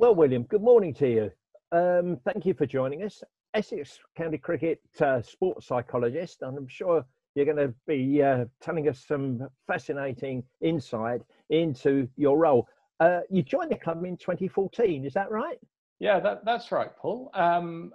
Well, 0.00 0.14
William, 0.14 0.44
good 0.44 0.62
morning 0.62 0.94
to 0.94 1.06
you. 1.06 1.30
Um, 1.72 2.16
thank 2.24 2.46
you 2.46 2.54
for 2.54 2.64
joining 2.64 3.02
us. 3.02 3.22
Essex 3.52 3.98
County 4.16 4.38
Cricket 4.38 4.80
uh, 4.98 5.20
sports 5.20 5.66
psychologist, 5.66 6.40
and 6.40 6.56
I'm 6.56 6.68
sure 6.68 7.04
you're 7.34 7.44
going 7.44 7.58
to 7.58 7.74
be 7.86 8.22
uh, 8.22 8.46
telling 8.62 8.88
us 8.88 9.04
some 9.06 9.46
fascinating 9.66 10.42
insight 10.62 11.20
into 11.50 12.08
your 12.16 12.38
role. 12.38 12.66
Uh, 12.98 13.20
you 13.28 13.42
joined 13.42 13.72
the 13.72 13.76
club 13.76 14.02
in 14.06 14.16
2014, 14.16 15.04
is 15.04 15.12
that 15.12 15.30
right? 15.30 15.58
Yeah, 15.98 16.18
that, 16.18 16.46
that's 16.46 16.72
right, 16.72 16.96
Paul. 16.96 17.30
Um, 17.34 17.92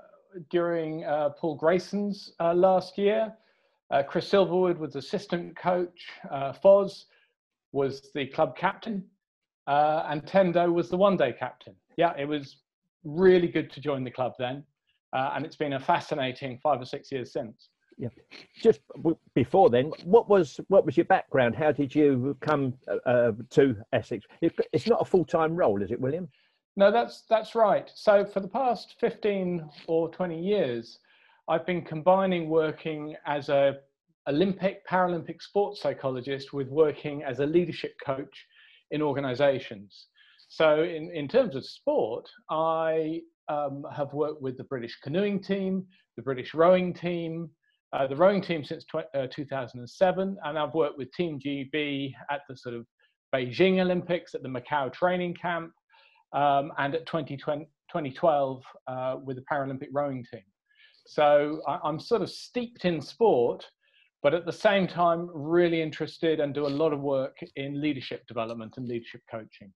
during 0.51 1.05
uh, 1.05 1.29
Paul 1.29 1.55
Grayson's 1.55 2.33
uh, 2.39 2.53
last 2.53 2.99
year, 2.99 3.33
uh, 3.89 4.03
Chris 4.03 4.29
Silverwood 4.29 4.77
was 4.77 4.95
assistant 4.95 5.55
coach, 5.55 6.05
Foz 6.63 7.05
was 7.71 8.11
the 8.13 8.27
club 8.27 8.55
captain, 8.55 9.03
and 9.65 10.23
Tendo 10.23 10.71
was 10.71 10.91
the 10.91 10.97
one 10.97 11.17
day 11.17 11.33
captain. 11.33 11.73
Yeah, 11.97 12.13
it 12.17 12.27
was 12.27 12.57
really 13.03 13.47
good 13.47 13.71
to 13.73 13.79
join 13.79 14.03
the 14.03 14.11
club 14.11 14.33
then. 14.39 14.63
Uh, 15.13 15.31
and 15.35 15.45
it's 15.45 15.55
been 15.55 15.73
a 15.73 15.79
fascinating 15.79 16.59
five 16.61 16.81
or 16.81 16.85
six 16.85 17.11
years 17.11 17.31
since. 17.31 17.69
Yeah. 17.97 18.09
Just 18.61 18.81
before 19.33 19.69
then, 19.69 19.91
what 20.03 20.27
was 20.27 20.59
what 20.67 20.85
was 20.85 20.97
your 20.97 21.05
background? 21.05 21.55
How 21.55 21.71
did 21.71 21.95
you 21.95 22.35
come 22.41 22.73
uh, 22.89 23.09
uh 23.09 23.31
to 23.51 23.77
Essex? 23.93 24.25
It's 24.41 24.87
not 24.87 25.01
a 25.01 25.05
full 25.05 25.23
time 25.23 25.55
role, 25.55 25.81
is 25.81 25.91
it, 25.91 26.01
William? 26.01 26.27
No, 26.75 26.91
that's 26.91 27.23
that's 27.29 27.55
right. 27.55 27.89
So 27.95 28.25
for 28.25 28.41
the 28.41 28.49
past 28.49 28.95
fifteen 28.99 29.69
or 29.87 30.09
twenty 30.09 30.41
years, 30.41 30.99
I've 31.47 31.65
been 31.65 31.83
combining 31.83 32.49
working 32.49 33.15
as 33.25 33.47
a 33.47 33.77
Olympic 34.27 34.85
Paralympic 34.87 35.41
sports 35.41 35.81
psychologist 35.81 36.51
with 36.51 36.67
working 36.67 37.23
as 37.23 37.39
a 37.39 37.45
leadership 37.45 37.93
coach 38.03 38.45
in 38.91 39.01
organisations. 39.01 40.07
So 40.55 40.83
in, 40.83 41.11
in 41.11 41.27
terms 41.27 41.53
of 41.57 41.65
sport, 41.65 42.29
I 42.49 43.19
um, 43.49 43.83
have 43.93 44.13
worked 44.13 44.41
with 44.41 44.55
the 44.55 44.63
British 44.63 44.97
canoeing 45.03 45.43
team, 45.43 45.85
the 46.15 46.21
British 46.21 46.53
rowing 46.53 46.93
team, 46.93 47.49
uh, 47.91 48.07
the 48.07 48.15
rowing 48.15 48.41
team 48.41 48.63
since 48.63 48.85
tw- 48.85 49.13
uh, 49.13 49.27
2007, 49.29 50.37
and 50.45 50.57
I've 50.57 50.73
worked 50.73 50.97
with 50.97 51.11
Team 51.11 51.41
GB 51.45 52.13
at 52.31 52.39
the 52.47 52.55
sort 52.55 52.73
of 52.73 52.85
Beijing 53.35 53.81
Olympics, 53.81 54.33
at 54.33 54.43
the 54.43 54.47
Macau 54.47 54.93
training 54.93 55.33
camp, 55.33 55.73
um, 56.31 56.71
and 56.77 56.95
at 56.95 57.05
2020, 57.05 57.65
2012 57.91 58.63
uh, 58.87 59.17
with 59.25 59.35
the 59.35 59.43
Paralympic 59.51 59.89
rowing 59.91 60.23
team. 60.31 60.43
So 61.05 61.63
I, 61.67 61.79
I'm 61.83 61.99
sort 61.99 62.21
of 62.21 62.29
steeped 62.29 62.85
in 62.85 63.01
sport, 63.01 63.67
but 64.23 64.33
at 64.33 64.45
the 64.45 64.53
same 64.53 64.87
time, 64.87 65.29
really 65.33 65.81
interested 65.81 66.39
and 66.39 66.53
do 66.53 66.65
a 66.65 66.69
lot 66.69 66.93
of 66.93 67.01
work 67.01 67.35
in 67.57 67.81
leadership 67.81 68.25
development 68.25 68.75
and 68.77 68.87
leadership 68.87 69.19
coaching. 69.29 69.73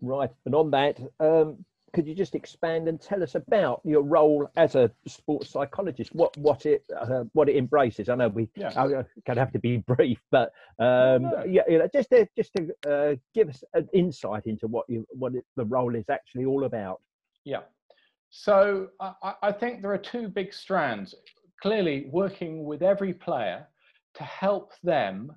Right. 0.00 0.30
And 0.44 0.54
on 0.54 0.70
that, 0.72 1.00
um, 1.20 1.64
could 1.94 2.06
you 2.08 2.14
just 2.14 2.34
expand 2.34 2.88
and 2.88 3.00
tell 3.00 3.22
us 3.22 3.36
about 3.36 3.80
your 3.84 4.02
role 4.02 4.50
as 4.56 4.74
a 4.74 4.90
sports 5.06 5.48
psychologist? 5.48 6.14
What 6.14 6.36
what 6.36 6.66
it 6.66 6.84
uh, 6.94 7.24
what 7.32 7.48
it 7.48 7.56
embraces? 7.56 8.08
I 8.08 8.16
know 8.16 8.28
we 8.28 8.50
yeah. 8.56 8.72
are 8.74 8.88
going 8.88 9.06
to 9.26 9.34
have 9.36 9.52
to 9.52 9.58
be 9.58 9.76
brief, 9.86 10.20
but 10.30 10.52
um, 10.78 11.22
no. 11.22 11.44
yeah, 11.48 11.62
you 11.68 11.78
know, 11.78 11.88
just 11.92 12.10
to, 12.10 12.28
just 12.36 12.50
to 12.56 12.74
uh, 12.90 13.14
give 13.32 13.48
us 13.48 13.62
an 13.74 13.88
insight 13.94 14.46
into 14.46 14.66
what 14.66 14.86
you 14.88 15.06
what 15.10 15.34
it, 15.36 15.44
the 15.56 15.64
role 15.64 15.94
is 15.94 16.10
actually 16.10 16.44
all 16.44 16.64
about. 16.64 17.00
Yeah. 17.44 17.62
So 18.30 18.88
I, 18.98 19.34
I 19.42 19.52
think 19.52 19.80
there 19.80 19.92
are 19.92 19.98
two 19.98 20.28
big 20.28 20.52
strands. 20.52 21.14
Clearly, 21.62 22.08
working 22.10 22.64
with 22.64 22.82
every 22.82 23.14
player 23.14 23.68
to 24.14 24.24
help 24.24 24.72
them 24.82 25.32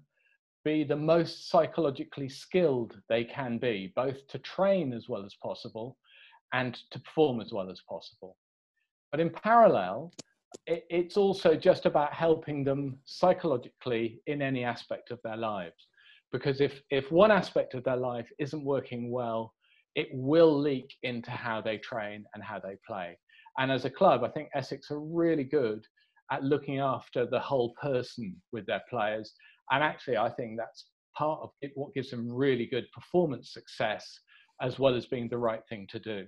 be 0.68 0.84
the 0.84 0.96
most 1.16 1.50
psychologically 1.50 2.28
skilled 2.28 3.00
they 3.08 3.24
can 3.24 3.58
be, 3.58 3.94
both 3.96 4.28
to 4.28 4.38
train 4.40 4.92
as 4.92 5.08
well 5.08 5.24
as 5.24 5.34
possible 5.42 5.98
and 6.52 6.78
to 6.92 7.00
perform 7.00 7.40
as 7.40 7.54
well 7.54 7.70
as 7.72 7.82
possible. 7.90 8.36
But 9.12 9.22
in 9.22 9.30
parallel, 9.30 10.12
it, 10.66 10.84
it's 10.90 11.16
also 11.16 11.56
just 11.56 11.86
about 11.86 12.14
helping 12.14 12.66
them 12.66 12.98
psychologically 13.06 14.20
in 14.28 14.42
any 14.42 14.66
aspect 14.66 15.10
of 15.10 15.20
their 15.24 15.38
lives. 15.38 15.88
Because 16.34 16.60
if, 16.60 16.82
if 16.90 17.14
one 17.14 17.32
aspect 17.32 17.74
of 17.74 17.86
their 17.86 17.96
life 17.96 18.30
isn't 18.38 18.66
working 18.66 19.10
well, 19.10 19.54
it 19.96 20.10
will 20.12 20.54
leak 20.60 20.94
into 21.04 21.32
how 21.32 21.62
they 21.62 21.78
train 21.78 22.26
and 22.34 22.44
how 22.44 22.60
they 22.60 22.76
play. 22.86 23.18
And 23.58 23.72
as 23.72 23.86
a 23.86 23.90
club, 23.90 24.26
I 24.26 24.30
think 24.30 24.50
Essex 24.54 24.92
are 24.92 25.00
really 25.00 25.46
good 25.46 25.86
at 26.30 26.44
looking 26.44 26.80
after 26.80 27.26
the 27.26 27.40
whole 27.40 27.74
person 27.82 28.36
with 28.52 28.66
their 28.66 28.84
players 28.90 29.34
and 29.72 29.84
actually, 29.84 30.18
I 30.18 30.30
think 30.30 30.58
that's 30.58 30.86
part 31.18 31.40
of 31.42 31.50
it, 31.62 31.72
what 31.76 31.94
gives 31.94 32.12
them 32.12 32.32
really 32.32 32.66
good 32.66 32.86
performance 32.94 33.54
success, 33.54 34.20
as 34.62 34.80
well 34.80 34.96
as 34.96 35.06
being 35.06 35.28
the 35.30 35.38
right 35.38 35.62
thing 35.70 35.88
to 35.92 36.00
do. 36.00 36.26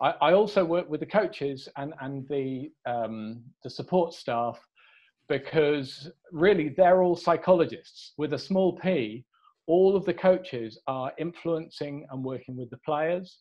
I, 0.00 0.14
I 0.20 0.32
also 0.32 0.64
work 0.64 0.88
with 0.90 1.00
the 1.00 1.06
coaches 1.06 1.68
and, 1.76 1.94
and 2.00 2.26
the, 2.28 2.70
um, 2.86 3.42
the 3.64 3.70
support 3.70 4.12
staff 4.12 4.58
because 5.28 6.10
really 6.32 6.68
they're 6.68 7.02
all 7.02 7.16
psychologists 7.16 8.12
with 8.18 8.32
a 8.34 8.38
small 8.38 8.76
p. 8.78 9.24
All 9.66 9.96
of 9.96 10.04
the 10.04 10.14
coaches 10.14 10.78
are 10.86 11.12
influencing 11.18 12.06
and 12.10 12.22
working 12.22 12.56
with 12.56 12.70
the 12.70 12.78
players. 12.78 13.38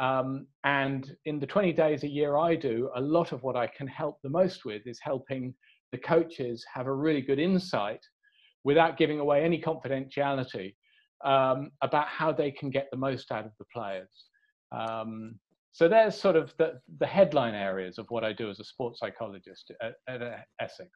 Um, 0.00 0.46
and 0.64 1.14
in 1.26 1.38
the 1.38 1.46
20 1.46 1.72
days 1.72 2.02
a 2.02 2.08
year 2.08 2.36
I 2.36 2.56
do, 2.56 2.90
a 2.96 3.00
lot 3.00 3.32
of 3.32 3.42
what 3.42 3.56
I 3.56 3.66
can 3.66 3.86
help 3.86 4.18
the 4.22 4.30
most 4.30 4.64
with 4.64 4.82
is 4.86 4.98
helping 5.02 5.54
the 5.92 5.98
coaches 5.98 6.64
have 6.74 6.86
a 6.86 6.94
really 6.94 7.20
good 7.20 7.38
insight 7.38 8.00
without 8.64 8.96
giving 8.96 9.18
away 9.18 9.44
any 9.44 9.60
confidentiality 9.60 10.74
um, 11.24 11.70
about 11.82 12.08
how 12.08 12.32
they 12.32 12.50
can 12.50 12.70
get 12.70 12.88
the 12.90 12.96
most 12.96 13.30
out 13.30 13.44
of 13.44 13.52
the 13.58 13.64
players. 13.72 14.26
Um, 14.72 15.36
so 15.72 15.88
there's 15.88 16.20
sort 16.20 16.36
of 16.36 16.52
the, 16.58 16.80
the 16.98 17.06
headline 17.06 17.54
areas 17.54 17.98
of 17.98 18.06
what 18.10 18.24
I 18.24 18.32
do 18.32 18.50
as 18.50 18.60
a 18.60 18.64
sports 18.64 19.00
psychologist 19.00 19.72
at, 19.80 19.94
at 20.06 20.22
uh, 20.22 20.36
Essex. 20.60 20.90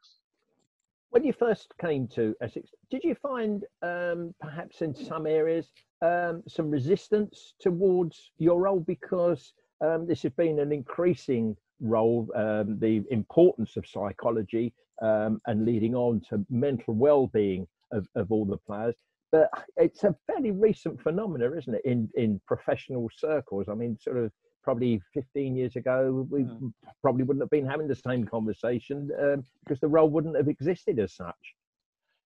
When 1.10 1.24
you 1.24 1.32
first 1.32 1.72
came 1.80 2.08
to 2.08 2.34
Essex, 2.42 2.70
did 2.90 3.02
you 3.02 3.14
find 3.14 3.64
um, 3.82 4.34
perhaps 4.40 4.82
in 4.82 4.94
some 4.94 5.26
areas 5.26 5.70
um, 6.02 6.42
some 6.46 6.70
resistance 6.70 7.54
towards 7.60 8.32
your 8.38 8.60
role 8.60 8.80
because 8.80 9.54
um, 9.80 10.06
this 10.06 10.22
has 10.22 10.32
been 10.32 10.58
an 10.58 10.72
increasing 10.72 11.56
role, 11.80 12.28
um, 12.34 12.78
the 12.78 13.02
importance 13.10 13.76
of 13.76 13.86
psychology 13.86 14.74
um, 15.02 15.40
and 15.46 15.64
leading 15.64 15.94
on 15.94 16.20
to 16.28 16.44
mental 16.50 16.94
well-being 16.94 17.66
of, 17.92 18.06
of 18.14 18.32
all 18.32 18.44
the 18.44 18.56
players. 18.56 18.94
But 19.32 19.50
it's 19.76 20.04
a 20.04 20.14
fairly 20.26 20.52
recent 20.52 21.02
phenomenon, 21.02 21.58
isn't 21.58 21.74
it, 21.74 21.82
in, 21.84 22.08
in 22.14 22.40
professional 22.46 23.10
circles? 23.16 23.66
I 23.68 23.74
mean, 23.74 23.98
sort 24.00 24.18
of 24.18 24.32
probably 24.62 25.00
15 25.14 25.56
years 25.56 25.76
ago, 25.76 26.26
we 26.30 26.42
mm. 26.42 26.72
probably 27.02 27.24
wouldn't 27.24 27.42
have 27.42 27.50
been 27.50 27.66
having 27.66 27.88
the 27.88 27.94
same 27.94 28.24
conversation 28.24 29.10
um, 29.20 29.44
because 29.64 29.80
the 29.80 29.88
role 29.88 30.08
wouldn't 30.08 30.36
have 30.36 30.48
existed 30.48 30.98
as 30.98 31.14
such. 31.14 31.34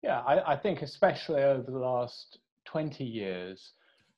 Yeah, 0.03 0.19
I, 0.21 0.53
I 0.53 0.57
think 0.57 0.81
especially 0.81 1.43
over 1.43 1.71
the 1.71 1.79
last 1.79 2.39
20 2.65 3.03
years 3.03 3.73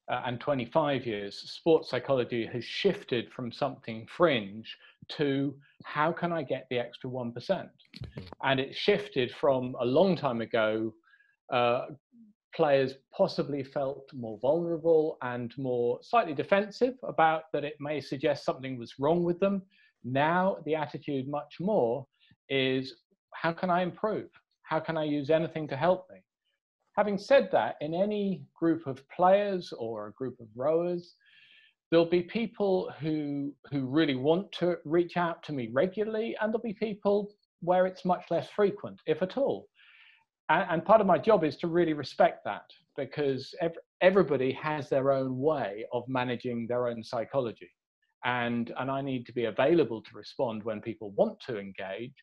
uh, 0.09 0.23
and 0.25 0.39
25 0.39 1.05
years, 1.05 1.37
sports 1.37 1.89
psychology 1.89 2.45
has 2.51 2.63
shifted 2.63 3.31
from 3.31 3.51
something 3.51 4.07
fringe 4.07 4.75
to 5.09 5.55
how 5.83 6.11
can 6.11 6.31
I 6.31 6.43
get 6.43 6.65
the 6.69 6.79
extra 6.79 7.09
1%? 7.09 7.33
Mm-hmm. 7.33 8.21
And 8.43 8.59
it 8.59 8.75
shifted 8.75 9.31
from 9.31 9.75
a 9.79 9.85
long 9.85 10.15
time 10.15 10.41
ago, 10.41 10.93
uh, 11.51 11.87
players 12.55 12.95
possibly 13.15 13.63
felt 13.63 14.09
more 14.13 14.39
vulnerable 14.41 15.17
and 15.21 15.53
more 15.57 15.99
slightly 16.01 16.33
defensive 16.33 16.95
about 17.03 17.43
that 17.53 17.63
it 17.63 17.75
may 17.79 18.01
suggest 18.01 18.43
something 18.43 18.77
was 18.77 18.95
wrong 18.99 19.23
with 19.23 19.39
them. 19.39 19.61
Now, 20.03 20.57
the 20.65 20.75
attitude 20.75 21.27
much 21.27 21.57
more 21.59 22.07
is 22.49 22.95
how 23.33 23.53
can 23.53 23.69
I 23.69 23.83
improve? 23.83 24.29
How 24.63 24.79
can 24.79 24.97
I 24.97 25.03
use 25.03 25.29
anything 25.29 25.67
to 25.67 25.77
help 25.77 26.07
me? 26.11 26.17
Having 26.97 27.17
said 27.17 27.49
that, 27.51 27.75
in 27.81 27.93
any 27.93 28.43
group 28.53 28.85
of 28.87 29.07
players 29.09 29.73
or 29.77 30.07
a 30.07 30.13
group 30.13 30.39
of 30.39 30.47
rowers, 30.55 31.15
there'll 31.89 32.05
be 32.05 32.21
people 32.21 32.91
who 32.99 33.53
who 33.71 33.85
really 33.85 34.15
want 34.15 34.51
to 34.53 34.77
reach 34.85 35.17
out 35.17 35.41
to 35.43 35.53
me 35.53 35.69
regularly 35.71 36.35
and 36.39 36.51
there'll 36.51 36.61
be 36.61 36.73
people 36.73 37.31
where 37.61 37.85
it's 37.85 38.05
much 38.05 38.25
less 38.29 38.49
frequent 38.55 38.99
if 39.05 39.21
at 39.21 39.37
all. 39.37 39.67
And, 40.49 40.65
and 40.69 40.85
part 40.85 41.01
of 41.01 41.07
my 41.07 41.17
job 41.17 41.43
is 41.43 41.57
to 41.57 41.67
really 41.67 41.93
respect 41.93 42.43
that 42.45 42.65
because 42.97 43.53
ev- 43.61 43.77
everybody 44.01 44.51
has 44.53 44.89
their 44.89 45.11
own 45.11 45.39
way 45.39 45.85
of 45.93 46.03
managing 46.07 46.67
their 46.67 46.87
own 46.87 47.03
psychology. 47.03 47.69
And 48.25 48.73
and 48.77 48.91
i 48.91 49.01
need 49.01 49.25
to 49.27 49.33
be 49.33 49.45
available 49.45 50.01
to 50.01 50.09
respond 50.13 50.63
when 50.63 50.81
people 50.81 51.11
want 51.11 51.39
to 51.47 51.57
engage 51.57 52.13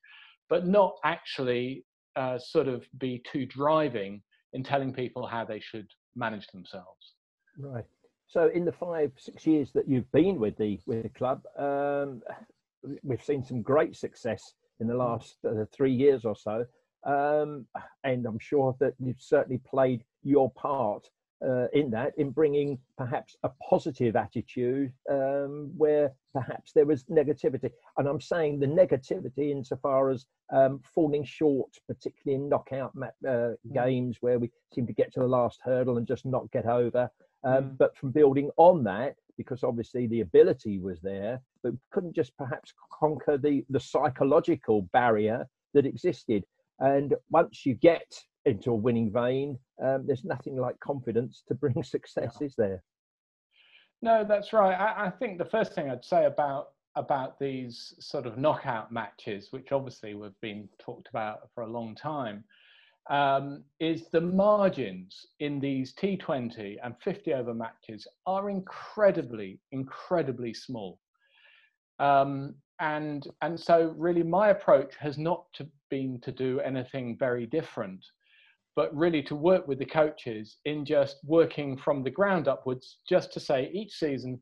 but 0.49 0.67
not 0.67 0.95
actually 1.05 1.85
uh, 2.17 2.39
sort 2.39 2.69
of 2.69 2.87
be 2.99 3.23
too 3.31 3.47
driving 3.47 4.23
in 4.57 4.63
telling 4.65 4.93
people 4.93 5.27
how 5.27 5.45
they 5.45 5.61
should 5.61 5.87
manage 6.17 6.47
themselves. 6.49 7.15
Right. 7.59 7.85
So, 8.27 8.49
in 8.49 8.65
the 8.65 8.73
five 8.73 9.13
six 9.19 9.47
years 9.47 9.71
that 9.75 9.89
you've 9.89 10.11
been 10.11 10.41
with 10.41 10.57
the 10.57 10.81
with 10.87 11.05
the 11.05 11.11
club, 11.11 11.43
um, 11.59 12.23
we've 13.05 13.23
seen 13.23 13.45
some 13.45 13.63
great 13.63 13.95
success 13.95 14.43
in 14.81 14.89
the 14.89 14.95
last 14.95 15.37
uh, 15.47 15.65
three 15.73 15.93
years 15.93 16.25
or 16.25 16.35
so, 16.35 16.65
um, 17.05 17.67
and 18.03 18.27
I'm 18.27 18.39
sure 18.41 18.75
that 18.81 18.95
you've 18.99 19.21
certainly 19.21 19.61
played 19.65 20.03
your 20.25 20.51
part 20.53 21.07
uh, 21.45 21.67
in 21.73 21.91
that, 21.91 22.13
in 22.17 22.31
bringing 22.31 22.79
perhaps 22.97 23.37
a 23.43 23.51
positive 23.69 24.17
attitude 24.17 24.93
um, 25.11 25.71
where 25.77 26.13
perhaps 26.33 26.73
there 26.75 26.87
was 26.87 27.05
negativity. 27.05 27.71
And 27.99 28.09
I'm 28.09 28.21
saying 28.21 28.59
the 28.59 28.67
negativity 28.67 29.51
insofar 29.51 30.11
as 30.11 30.27
um, 30.53 30.81
falling 30.95 31.25
short, 31.25 31.71
particularly 31.89 32.43
in 32.43 32.49
knockout 32.49 32.93
uh, 32.97 33.07
mm. 33.27 33.57
games 33.75 34.19
where 34.21 34.39
we 34.39 34.51
seem 34.75 34.87
to 34.87 34.93
get 34.93 35.13
to 35.15 35.21
the 35.21 35.27
last 35.27 35.61
hurdle 35.63 35.99
and 35.99 36.07
just 36.07 36.25
not 36.25 36.51
get 36.53 36.67
over. 36.67 37.11
Um, 37.45 37.65
mm. 37.65 37.79
But 37.79 37.97
from 37.97 38.13
building 38.13 38.51
on 38.57 38.85
that, 38.85 39.17
because 39.37 39.63
obviously 39.63 40.07
the 40.07 40.23
ability 40.23 40.79
was 40.79 41.01
there, 41.03 41.41
but 41.63 41.75
couldn't 41.93 42.15
just 42.15 42.37
perhaps 42.39 42.73
conquer 42.99 43.37
the, 43.37 43.65
the 43.69 43.81
psychological 43.81 44.83
barrier 44.93 45.47
that 45.75 45.85
existed. 45.85 46.45
And 46.81 47.15
once 47.31 47.67
you 47.67 47.75
get 47.75 48.11
into 48.47 48.71
a 48.71 48.75
winning 48.75 49.13
vein, 49.13 49.59
um, 49.83 50.05
there's 50.07 50.25
nothing 50.25 50.57
like 50.57 50.79
confidence 50.81 51.43
to 51.49 51.55
bring 51.55 51.83
success, 51.83 52.41
is 52.41 52.55
there? 52.57 52.83
No, 54.03 54.25
that's 54.25 54.53
right. 54.53 54.75
I, 54.75 55.07
I, 55.07 55.11
think 55.11 55.39
the 55.39 55.45
first 55.45 55.75
thing 55.75 55.91
I'd 55.91 56.05
say 56.05 56.27
about 56.27 56.69
about 56.97 57.39
these 57.39 57.95
sort 57.99 58.27
of 58.27 58.39
knockout 58.39 58.91
matches, 58.91 59.49
which 59.51 59.71
obviously 59.71 60.15
we've 60.15 60.41
been 60.41 60.69
talked 60.79 61.09
about 61.09 61.51
for 61.55 61.63
a 61.63 61.67
long 61.67 61.95
time, 61.95 62.43
um, 63.11 63.63
is 63.81 64.09
the 64.09 64.21
margins 64.21 65.27
in 65.41 65.61
these 65.61 65.95
T20 65.95 66.77
and 66.83 66.95
50 67.03 67.35
over 67.35 67.53
matches 67.53 68.07
are 68.27 68.49
incredibly, 68.49 69.61
incredibly 69.73 70.55
small. 70.55 70.99
Um, 71.99 72.55
and 72.81 73.27
and 73.41 73.59
so 73.59 73.95
really 73.97 74.23
my 74.23 74.49
approach 74.49 74.95
has 74.97 75.17
not 75.17 75.45
to 75.55 75.67
been 75.89 76.21
to 76.21 76.33
do 76.33 76.61
anything 76.61 77.17
very 77.17 77.47
different 77.47 78.05
but 78.77 78.95
really 78.95 79.23
to 79.23 79.35
work 79.35 79.67
with 79.67 79.79
the 79.79 79.87
coaches 79.87 80.59
in 80.67 80.85
just 80.85 81.17
working 81.25 81.79
from 81.79 82.03
the 82.03 82.11
ground 82.11 82.47
upwards, 82.47 82.99
just 83.09 83.33
to 83.33 83.41
say 83.41 83.71
each 83.73 83.93
season, 83.93 84.41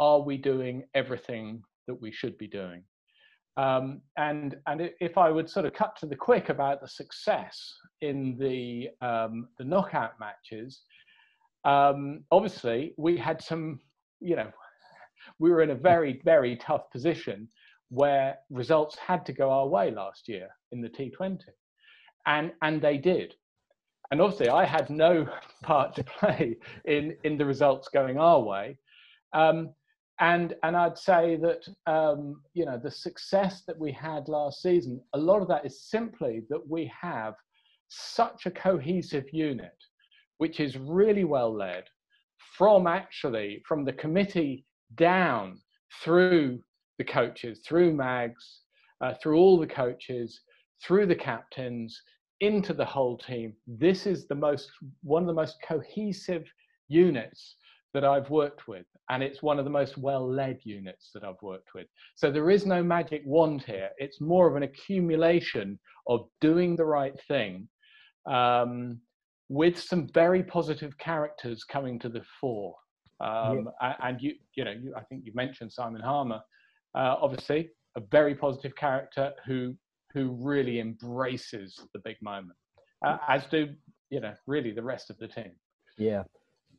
are 0.00 0.20
we 0.20 0.36
doing 0.36 0.82
everything 0.94 1.62
that 1.86 1.94
we 1.94 2.10
should 2.10 2.36
be 2.36 2.48
doing? 2.48 2.82
Um, 3.56 4.02
and 4.18 4.56
and 4.66 4.90
if 5.00 5.16
I 5.16 5.30
would 5.30 5.48
sort 5.48 5.64
of 5.64 5.72
cut 5.72 5.96
to 6.00 6.06
the 6.06 6.16
quick 6.16 6.50
about 6.50 6.82
the 6.82 6.88
success 6.88 7.58
in 8.02 8.36
the 8.38 8.88
um, 9.06 9.48
the 9.56 9.64
knockout 9.64 10.12
matches, 10.20 10.82
um, 11.64 12.24
obviously 12.30 12.92
we 12.98 13.16
had 13.16 13.40
some, 13.40 13.80
you 14.20 14.36
know, 14.36 14.50
we 15.38 15.50
were 15.50 15.62
in 15.62 15.70
a 15.70 15.74
very 15.74 16.20
very 16.24 16.56
tough 16.56 16.90
position 16.90 17.48
where 17.88 18.36
results 18.50 18.98
had 18.98 19.24
to 19.24 19.32
go 19.32 19.48
our 19.50 19.68
way 19.68 19.90
last 19.90 20.28
year 20.28 20.48
in 20.72 20.82
the 20.82 20.90
T20, 20.90 21.38
and 22.26 22.52
and 22.60 22.82
they 22.82 22.98
did 22.98 23.32
and 24.10 24.20
obviously 24.20 24.48
I 24.48 24.64
had 24.64 24.90
no 24.90 25.28
part 25.62 25.94
to 25.96 26.04
play 26.04 26.56
in 26.84 27.16
in 27.24 27.38
the 27.38 27.44
results 27.44 27.88
going 27.88 28.18
our 28.18 28.40
way. 28.40 28.78
Um, 29.32 29.70
and 30.20 30.54
and 30.62 30.76
I'd 30.76 30.98
say 30.98 31.36
that 31.36 31.68
um, 31.92 32.40
you 32.54 32.64
know 32.64 32.80
the 32.82 32.90
success 32.90 33.62
that 33.66 33.78
we 33.78 33.92
had 33.92 34.28
last 34.28 34.62
season, 34.62 35.00
a 35.12 35.18
lot 35.18 35.42
of 35.42 35.48
that 35.48 35.66
is 35.66 35.82
simply 35.82 36.42
that 36.48 36.66
we 36.68 36.90
have 37.00 37.34
such 37.88 38.46
a 38.46 38.50
cohesive 38.50 39.26
unit, 39.32 39.76
which 40.38 40.60
is 40.60 40.76
really 40.76 41.24
well 41.24 41.54
led 41.54 41.84
from 42.56 42.86
actually 42.86 43.62
from 43.68 43.84
the 43.84 43.92
committee 43.92 44.64
down 44.94 45.58
through 46.02 46.60
the 46.98 47.04
coaches, 47.04 47.60
through 47.66 47.92
Mags, 47.92 48.60
uh, 49.02 49.12
through 49.22 49.36
all 49.36 49.58
the 49.58 49.66
coaches, 49.66 50.40
through 50.82 51.06
the 51.06 51.14
captains, 51.14 52.00
into 52.40 52.72
the 52.74 52.84
whole 52.84 53.16
team. 53.16 53.54
This 53.66 54.06
is 54.06 54.26
the 54.26 54.34
most 54.34 54.70
one 55.02 55.22
of 55.22 55.26
the 55.26 55.34
most 55.34 55.56
cohesive 55.66 56.44
units 56.88 57.56
that 57.94 58.04
I've 58.04 58.28
worked 58.28 58.68
with, 58.68 58.84
and 59.08 59.22
it's 59.22 59.42
one 59.42 59.58
of 59.58 59.64
the 59.64 59.70
most 59.70 59.96
well-led 59.96 60.58
units 60.64 61.10
that 61.14 61.24
I've 61.24 61.40
worked 61.42 61.70
with. 61.74 61.86
So 62.14 62.30
there 62.30 62.50
is 62.50 62.66
no 62.66 62.82
magic 62.82 63.22
wand 63.24 63.62
here. 63.62 63.90
It's 63.98 64.20
more 64.20 64.48
of 64.48 64.56
an 64.56 64.64
accumulation 64.64 65.78
of 66.06 66.28
doing 66.40 66.76
the 66.76 66.84
right 66.84 67.18
thing, 67.26 67.68
um, 68.30 69.00
with 69.48 69.80
some 69.80 70.08
very 70.12 70.42
positive 70.42 70.96
characters 70.98 71.64
coming 71.64 71.98
to 72.00 72.08
the 72.08 72.22
fore. 72.40 72.74
Um, 73.20 73.70
yeah. 73.80 73.94
And 74.02 74.20
you, 74.20 74.34
you 74.56 74.64
know, 74.64 74.72
you, 74.72 74.92
I 74.94 75.02
think 75.04 75.22
you 75.24 75.32
mentioned 75.34 75.72
Simon 75.72 76.02
Harmer, 76.02 76.40
uh, 76.94 77.16
obviously 77.20 77.70
a 77.96 78.00
very 78.10 78.34
positive 78.34 78.76
character 78.76 79.32
who 79.46 79.74
who 80.16 80.30
really 80.40 80.80
embraces 80.80 81.78
the 81.92 81.98
big 81.98 82.16
moment, 82.22 82.56
uh, 83.04 83.18
as 83.28 83.44
do 83.46 83.68
you 84.08 84.18
know 84.18 84.32
really 84.46 84.72
the 84.72 84.82
rest 84.82 85.10
of 85.10 85.18
the 85.18 85.28
team. 85.28 85.52
Yeah, 85.98 86.22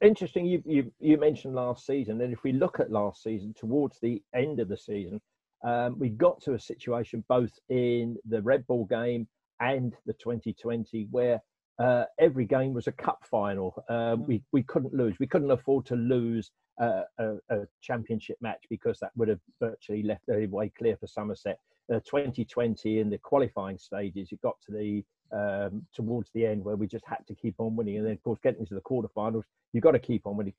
interesting. 0.01 0.47
You 0.47 0.63
you 0.65 0.91
you 0.99 1.17
mentioned 1.17 1.53
last 1.53 1.85
season, 1.85 2.19
and 2.21 2.33
if 2.33 2.43
we 2.43 2.51
look 2.51 2.79
at 2.79 2.91
last 2.91 3.21
season, 3.21 3.53
towards 3.55 3.99
the 3.99 4.23
end 4.33 4.59
of 4.59 4.69
the 4.69 4.77
season, 4.77 5.21
um, 5.63 5.99
we 5.99 6.09
got 6.09 6.41
to 6.41 6.55
a 6.55 6.59
situation 6.59 7.23
both 7.29 7.53
in 7.69 8.17
the 8.27 8.41
red 8.41 8.65
ball 8.65 8.85
game 8.85 9.27
and 9.59 9.95
the 10.07 10.13
2020 10.13 11.07
where 11.11 11.39
uh, 11.79 12.05
every 12.19 12.45
game 12.45 12.73
was 12.73 12.87
a 12.87 12.91
cup 12.91 13.19
final. 13.29 13.83
Uh, 13.89 14.15
mm. 14.15 14.27
We 14.27 14.43
we 14.51 14.63
couldn't 14.63 14.93
lose. 14.93 15.15
We 15.19 15.27
couldn't 15.27 15.51
afford 15.51 15.85
to 15.87 15.95
lose 15.95 16.51
uh, 16.79 17.03
a, 17.19 17.35
a, 17.49 17.67
championship 17.81 18.37
match 18.41 18.63
because 18.69 18.99
that 18.99 19.11
would 19.15 19.27
have 19.27 19.39
virtually 19.59 20.03
left 20.03 20.25
the 20.27 20.45
way 20.47 20.71
clear 20.77 20.95
for 20.97 21.07
Somerset 21.07 21.59
uh, 21.93 21.99
2020 22.05 22.99
in 22.99 23.09
the 23.09 23.17
qualifying 23.17 23.77
stages, 23.77 24.29
it 24.31 24.41
got 24.41 24.57
to 24.65 24.71
the 24.71 25.03
um, 25.31 25.85
towards 25.93 26.29
the 26.33 26.45
end 26.45 26.63
where 26.63 26.77
we 26.77 26.87
just 26.87 27.05
had 27.05 27.25
to 27.27 27.35
keep 27.35 27.55
on 27.59 27.75
winning, 27.75 27.97
and 27.97 28.05
then 28.05 28.13
of 28.13 28.23
course 28.23 28.39
getting 28.41 28.65
to 28.65 28.73
the 28.73 28.81
quarterfinals, 28.81 29.43
you've 29.73 29.83
got 29.83 29.91
to 29.91 29.99
keep 29.99 30.25
on 30.25 30.37
winning. 30.37 30.53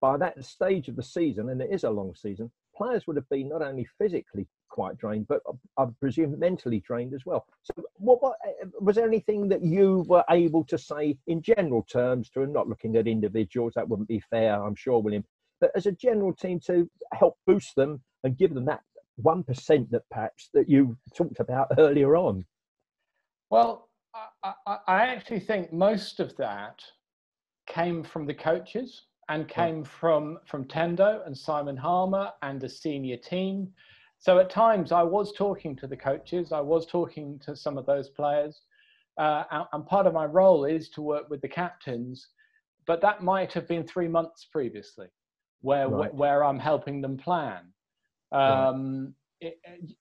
By 0.00 0.16
that 0.16 0.42
stage 0.44 0.88
of 0.88 0.96
the 0.96 1.02
season, 1.02 1.50
and 1.50 1.60
it 1.60 1.70
is 1.70 1.84
a 1.84 1.90
long 1.90 2.14
season, 2.14 2.50
players 2.74 3.06
would 3.06 3.16
have 3.16 3.28
been 3.28 3.48
not 3.48 3.62
only 3.62 3.86
physically 3.98 4.46
quite 4.70 4.96
drained, 4.96 5.28
but 5.28 5.42
I 5.76 5.86
presume 6.00 6.38
mentally 6.38 6.80
drained 6.80 7.12
as 7.12 7.26
well. 7.26 7.44
So, 7.62 7.74
what, 7.96 8.22
what, 8.22 8.36
uh, 8.46 8.66
was 8.80 8.96
there 8.96 9.06
anything 9.06 9.48
that 9.48 9.62
you 9.62 10.04
were 10.08 10.24
able 10.30 10.64
to 10.64 10.78
say 10.78 11.18
in 11.26 11.42
general 11.42 11.82
terms 11.82 12.30
to, 12.30 12.46
not 12.46 12.68
looking 12.68 12.96
at 12.96 13.06
individuals, 13.06 13.74
that 13.76 13.88
wouldn't 13.88 14.08
be 14.08 14.22
fair, 14.30 14.62
I'm 14.62 14.74
sure, 14.74 15.00
William, 15.00 15.24
but 15.60 15.70
as 15.76 15.86
a 15.86 15.92
general 15.92 16.32
team 16.32 16.60
to 16.66 16.88
help 17.12 17.36
boost 17.46 17.76
them 17.76 18.00
and 18.24 18.38
give 18.38 18.54
them 18.54 18.64
that 18.66 18.80
one 19.16 19.42
percent 19.42 19.90
that 19.90 20.08
perhaps 20.10 20.48
that 20.54 20.68
you 20.68 20.96
talked 21.14 21.40
about 21.40 21.68
earlier 21.78 22.16
on? 22.16 22.44
Well, 23.50 23.88
I, 24.14 24.54
I, 24.66 24.78
I, 24.86 25.06
actually 25.06 25.40
think 25.40 25.72
most 25.72 26.20
of 26.20 26.36
that 26.36 26.82
came 27.66 28.02
from 28.02 28.26
the 28.26 28.34
coaches 28.34 29.02
and 29.30 29.48
came 29.48 29.84
from 29.84 30.38
from 30.44 30.64
Tendo 30.64 31.24
and 31.24 31.36
Simon 31.38 31.76
Harmer 31.76 32.32
and 32.42 32.60
the 32.60 32.68
senior 32.68 33.16
team. 33.16 33.72
So 34.18 34.38
at 34.38 34.50
times 34.50 34.92
I 34.92 35.02
was 35.02 35.32
talking 35.32 35.74
to 35.76 35.86
the 35.86 35.96
coaches, 35.96 36.52
I 36.52 36.60
was 36.60 36.84
talking 36.86 37.38
to 37.46 37.56
some 37.56 37.78
of 37.78 37.86
those 37.86 38.10
players, 38.10 38.60
uh, 39.16 39.44
and, 39.50 39.64
and 39.72 39.86
part 39.86 40.06
of 40.06 40.12
my 40.12 40.26
role 40.26 40.64
is 40.64 40.90
to 40.90 41.00
work 41.00 41.30
with 41.30 41.40
the 41.40 41.48
captains. 41.48 42.28
But 42.86 43.00
that 43.02 43.22
might 43.22 43.52
have 43.52 43.68
been 43.68 43.86
three 43.86 44.08
months 44.08 44.46
previously, 44.50 45.06
where 45.62 45.88
right. 45.88 46.14
where 46.14 46.44
I'm 46.44 46.58
helping 46.58 47.00
them 47.00 47.16
plan. 47.16 47.72
Um, 48.32 49.14
it, 49.40 49.58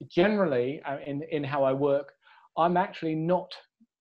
generally, 0.07 0.81
uh, 0.83 0.97
in, 1.05 1.23
in 1.31 1.43
how 1.43 1.63
I 1.63 1.73
work, 1.73 2.13
I'm 2.57 2.77
actually 2.77 3.15
not 3.15 3.53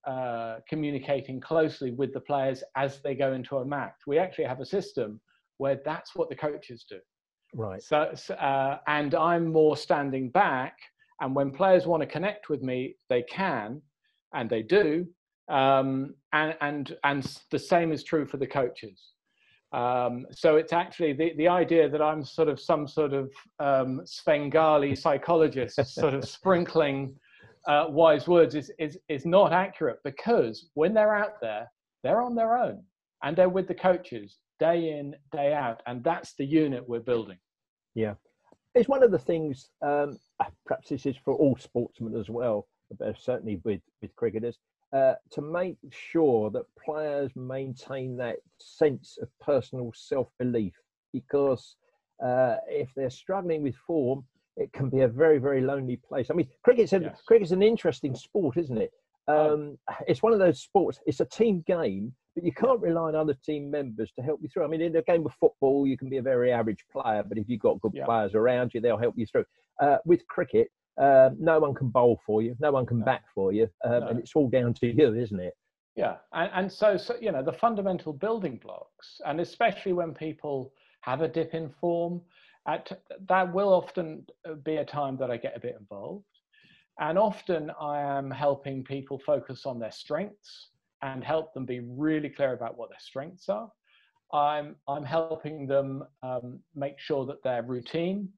uh, 0.09 0.61
communicating 0.67 1.39
closely 1.39 1.91
with 1.91 2.15
the 2.15 2.21
players 2.21 2.65
as 2.77 3.01
they 3.03 3.15
go 3.15 3.35
into 3.35 3.59
a 3.59 3.65
match. 3.65 3.95
We 4.07 4.19
actually 4.19 4.47
have 4.47 4.61
a 4.61 4.65
system 4.65 5.21
where 5.59 5.81
that's 5.85 6.15
what 6.15 6.31
the 6.31 6.35
coaches 6.35 6.87
do. 6.89 6.99
Right. 7.55 7.83
So, 7.83 8.15
uh, 8.35 8.79
and 8.87 9.15
I'm 9.15 9.53
more 9.53 9.77
standing 9.77 10.31
back. 10.31 10.79
And 11.21 11.35
when 11.35 11.51
players 11.51 11.87
want 11.87 12.01
to 12.03 12.07
connect 12.07 12.49
with 12.49 12.63
me, 12.63 12.95
they 13.11 13.23
can, 13.23 13.83
and 14.33 14.49
they 14.49 14.63
do. 14.63 15.07
Um, 15.51 16.15
and 16.33 16.55
and 16.61 16.97
and 17.05 17.39
the 17.51 17.59
same 17.59 17.93
is 17.93 18.03
true 18.03 18.25
for 18.27 18.37
the 18.37 18.47
coaches. 18.47 19.13
Um, 19.73 20.27
so 20.31 20.57
it's 20.57 20.73
actually 20.73 21.13
the, 21.13 21.35
the 21.37 21.49
idea 21.49 21.89
that 21.91 22.01
I'm 22.01 22.25
sort 22.25 22.49
of 22.49 22.59
some 22.59 22.89
sort 22.89 23.13
of 23.13 23.31
um, 23.61 24.01
Svengali 24.07 24.95
psychologist, 24.95 25.85
sort 25.95 26.15
of 26.15 26.27
sprinkling 26.27 27.15
uh, 27.67 27.87
wise 27.89 28.27
words, 28.27 28.55
is, 28.55 28.71
is, 28.79 28.99
is 29.09 29.27
not 29.27 29.53
accurate 29.53 29.99
because 30.05 30.71
when 30.75 30.95
they're 30.95 31.17
out 31.17 31.41
there, 31.41 31.71
they're 32.03 32.23
on 32.23 32.35
their 32.35 32.57
own 32.57 32.83
and 33.23 33.37
they're 33.37 33.49
with 33.49 33.69
the 33.69 33.75
coaches 33.75 34.39
day 34.59 34.91
in, 34.91 35.15
day 35.33 35.53
out. 35.53 35.83
And 35.87 36.03
that's 36.03 36.35
the 36.35 36.45
unit 36.45 36.89
we're 36.89 37.01
building. 37.01 37.39
Yeah. 37.95 38.15
It's 38.75 38.89
one 38.89 39.03
of 39.03 39.11
the 39.11 39.19
things, 39.19 39.71
um, 39.83 40.19
perhaps 40.67 40.89
this 40.91 41.07
is 41.07 41.17
for 41.25 41.35
all 41.35 41.57
sportsmen 41.57 42.17
as 42.17 42.29
well, 42.29 42.69
but 42.99 43.17
certainly 43.19 43.61
with, 43.65 43.81
with 44.03 44.15
cricketers, 44.17 44.59
uh, 44.93 45.15
to 45.31 45.43
make 45.43 45.77
sure 45.91 46.51
that 46.51 46.63
players 46.83 47.31
maintain 47.37 48.17
that 48.17 48.37
sense 48.59 49.19
of 49.21 49.29
personal 49.41 49.93
self 49.95 50.29
belief 50.39 50.75
because 51.13 51.77
uh, 52.25 52.57
if 52.67 52.89
they're 52.97 53.11
struggling 53.11 53.63
with 53.63 53.77
form, 53.87 54.25
it 54.59 54.73
can 54.73 54.91
be 54.91 55.01
a 55.01 55.09
very, 55.09 55.39
very 55.39 55.61
lonely 55.61 55.97
place. 55.97 56.29
I 56.31 56.35
mean, 56.35 56.49
cricket's, 56.63 56.93
a, 56.93 57.01
yes. 57.01 57.23
cricket's 57.27 57.53
an 57.53 57.63
interesting 57.63 58.15
sport, 58.15 58.57
isn't 58.57 58.79
it? 58.79 58.91
Oh. 59.27 59.55
Um. 59.55 59.79
It's 60.07 60.23
one 60.23 60.33
of 60.33 60.39
those 60.39 60.61
sports, 60.61 61.01
it's 61.07 61.21
a 61.21 61.25
team 61.25 61.65
game 61.67 62.13
but 62.39 62.45
you 62.45 62.53
can't 62.53 62.81
rely 62.81 63.09
on 63.09 63.17
other 63.17 63.35
team 63.45 63.69
members 63.69 64.13
to 64.17 64.23
help 64.23 64.39
you 64.41 64.49
through. 64.49 64.63
I 64.65 64.69
mean, 64.69 64.81
in 64.81 64.95
a 64.95 65.03
game 65.03 65.27
of 65.27 65.33
football, 65.41 65.89
you 65.89 65.99
can 65.99 66.09
be 66.09 66.19
a 66.19 66.23
very 66.23 66.53
average 66.53 66.85
player, 66.93 67.25
but 67.29 67.37
if 67.37 67.49
you've 67.49 67.61
got 67.61 67.81
good 67.81 67.91
yeah. 67.93 68.05
players 68.05 68.37
around 68.37 68.71
you, 68.73 68.81
they'll 68.81 68.97
help 68.97 69.15
you 69.17 69.27
through. 69.27 69.45
Uh, 69.83 69.97
with 70.05 70.25
cricket, 70.29 70.69
uh, 71.03 71.31
no 71.37 71.59
one 71.59 71.75
can 71.75 71.89
bowl 71.89 72.21
for 72.25 72.41
you, 72.41 72.55
no 72.61 72.71
one 72.71 72.87
can 72.87 73.01
no. 73.01 73.05
bat 73.05 73.23
for 73.35 73.53
you, 73.53 73.69
um, 73.85 74.01
no. 74.01 74.07
and 74.07 74.19
it's 74.21 74.37
all 74.37 74.49
down 74.49 74.73
to 74.75 74.87
you, 74.87 75.15
isn't 75.15 75.41
it? 75.41 75.55
Yeah, 75.97 76.19
and, 76.33 76.51
and 76.55 76.73
so, 76.73 76.97
so 76.97 77.17
you 77.21 77.33
know 77.33 77.43
the 77.43 77.53
fundamental 77.53 78.13
building 78.13 78.61
blocks, 78.63 79.21
and 79.27 79.41
especially 79.41 79.93
when 79.93 80.15
people 80.15 80.73
have 81.01 81.23
a 81.23 81.29
dip 81.29 81.55
in 81.55 81.71
form, 81.81 82.21
at, 82.67 82.91
that 83.29 83.53
will 83.53 83.73
often 83.73 84.27
be 84.65 84.77
a 84.77 84.85
time 84.85 85.17
that 85.19 85.31
I 85.31 85.37
get 85.37 85.57
a 85.57 85.61
bit 85.61 85.77
involved. 85.79 86.25
And 87.01 87.17
often 87.19 87.71
I 87.81 88.01
am 88.01 88.31
helping 88.31 88.83
people 88.83 89.21
focus 89.25 89.67
on 89.67 89.79
their 89.79 89.93
strengths 89.93 90.71
and 91.03 91.23
help 91.23 91.55
them 91.55 91.65
be 91.65 91.81
really 91.81 92.29
clear 92.29 92.55
about 92.55 92.77
what 92.77 92.91
their 92.91 92.99
strengths 92.99 93.49
are. 93.49 93.71
I'm, 94.33 94.77
I'm 94.89 95.05
helping 95.05 95.67
them 95.67 96.05
um, 96.23 96.59
make 96.75 96.99
sure 96.99 97.25
that 97.27 97.43
their 97.43 97.63
routine 97.63 98.29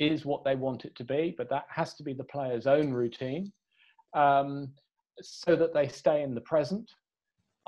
is 0.00 0.24
what 0.24 0.44
they 0.44 0.56
want 0.56 0.84
it 0.84 0.94
to 0.96 1.04
be, 1.04 1.34
but 1.36 1.48
that 1.50 1.64
has 1.68 1.94
to 1.94 2.02
be 2.02 2.12
the 2.12 2.24
player's 2.24 2.66
own 2.66 2.92
routine 2.92 3.52
um, 4.14 4.68
so 5.22 5.56
that 5.56 5.72
they 5.72 5.88
stay 5.88 6.22
in 6.22 6.34
the 6.34 6.40
present. 6.40 6.90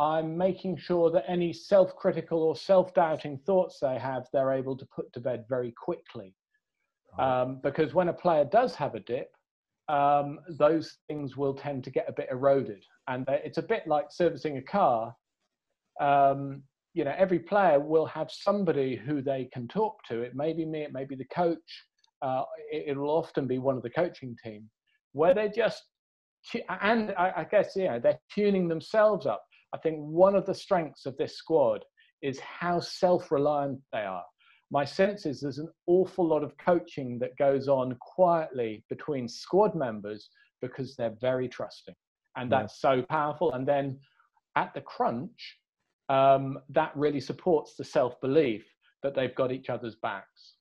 I'm 0.00 0.34
making 0.34 0.78
sure 0.78 1.10
that 1.10 1.24
any 1.28 1.52
self 1.52 1.94
critical 1.94 2.42
or 2.42 2.56
self 2.56 2.94
doubting 2.94 3.38
thoughts 3.44 3.78
they 3.80 3.98
have, 3.98 4.26
they're 4.32 4.52
able 4.52 4.76
to 4.78 4.86
put 4.86 5.12
to 5.12 5.20
bed 5.20 5.44
very 5.48 5.72
quickly. 5.72 6.34
Um, 7.18 7.60
because 7.62 7.92
when 7.92 8.08
a 8.08 8.12
player 8.12 8.44
does 8.44 8.74
have 8.76 8.94
a 8.94 9.00
dip, 9.00 9.30
um, 9.90 10.38
those 10.48 10.96
things 11.06 11.36
will 11.36 11.52
tend 11.52 11.84
to 11.84 11.90
get 11.90 12.08
a 12.08 12.12
bit 12.12 12.28
eroded. 12.30 12.82
And 13.08 13.26
it's 13.28 13.58
a 13.58 13.62
bit 13.62 13.86
like 13.86 14.06
servicing 14.10 14.56
a 14.56 14.62
car. 14.62 15.14
Um, 16.00 16.62
you 16.94 17.04
know, 17.04 17.14
every 17.18 17.40
player 17.40 17.78
will 17.78 18.06
have 18.06 18.30
somebody 18.30 18.96
who 18.96 19.20
they 19.20 19.50
can 19.52 19.68
talk 19.68 19.96
to. 20.08 20.22
It 20.22 20.34
may 20.34 20.54
be 20.54 20.64
me, 20.64 20.82
it 20.82 20.94
may 20.94 21.04
be 21.04 21.14
the 21.14 21.26
coach, 21.26 21.84
uh, 22.22 22.44
it, 22.72 22.96
will 22.96 23.10
often 23.10 23.46
be 23.46 23.58
one 23.58 23.76
of 23.76 23.82
the 23.82 23.90
coaching 23.90 24.34
team, 24.42 24.70
where 25.12 25.34
they 25.34 25.48
just, 25.48 25.82
and 26.80 27.12
I, 27.18 27.32
I 27.38 27.44
guess, 27.44 27.72
yeah, 27.76 27.98
they're 27.98 28.20
tuning 28.32 28.66
themselves 28.66 29.26
up. 29.26 29.42
I 29.74 29.78
think 29.78 29.98
one 30.00 30.34
of 30.34 30.46
the 30.46 30.54
strengths 30.54 31.06
of 31.06 31.16
this 31.16 31.36
squad 31.36 31.84
is 32.22 32.38
how 32.40 32.80
self 32.80 33.30
reliant 33.30 33.80
they 33.92 34.00
are. 34.00 34.24
My 34.70 34.84
sense 34.84 35.26
is 35.26 35.40
there's 35.40 35.58
an 35.58 35.70
awful 35.86 36.26
lot 36.26 36.44
of 36.44 36.56
coaching 36.58 37.18
that 37.20 37.36
goes 37.36 37.68
on 37.68 37.96
quietly 38.00 38.84
between 38.88 39.28
squad 39.28 39.74
members 39.74 40.28
because 40.62 40.94
they're 40.94 41.16
very 41.20 41.48
trusting 41.48 41.94
and 42.36 42.50
that's 42.50 42.78
yeah. 42.82 42.96
so 42.96 43.02
powerful. 43.02 43.52
And 43.52 43.66
then 43.66 43.98
at 44.56 44.72
the 44.74 44.80
crunch 44.80 45.56
um, 46.08 46.58
that 46.70 46.92
really 46.96 47.20
supports 47.20 47.74
the 47.76 47.84
self-belief 47.84 48.64
that 49.02 49.14
they've 49.14 49.34
got 49.34 49.52
each 49.52 49.70
other's 49.70 49.96
backs 49.96 50.54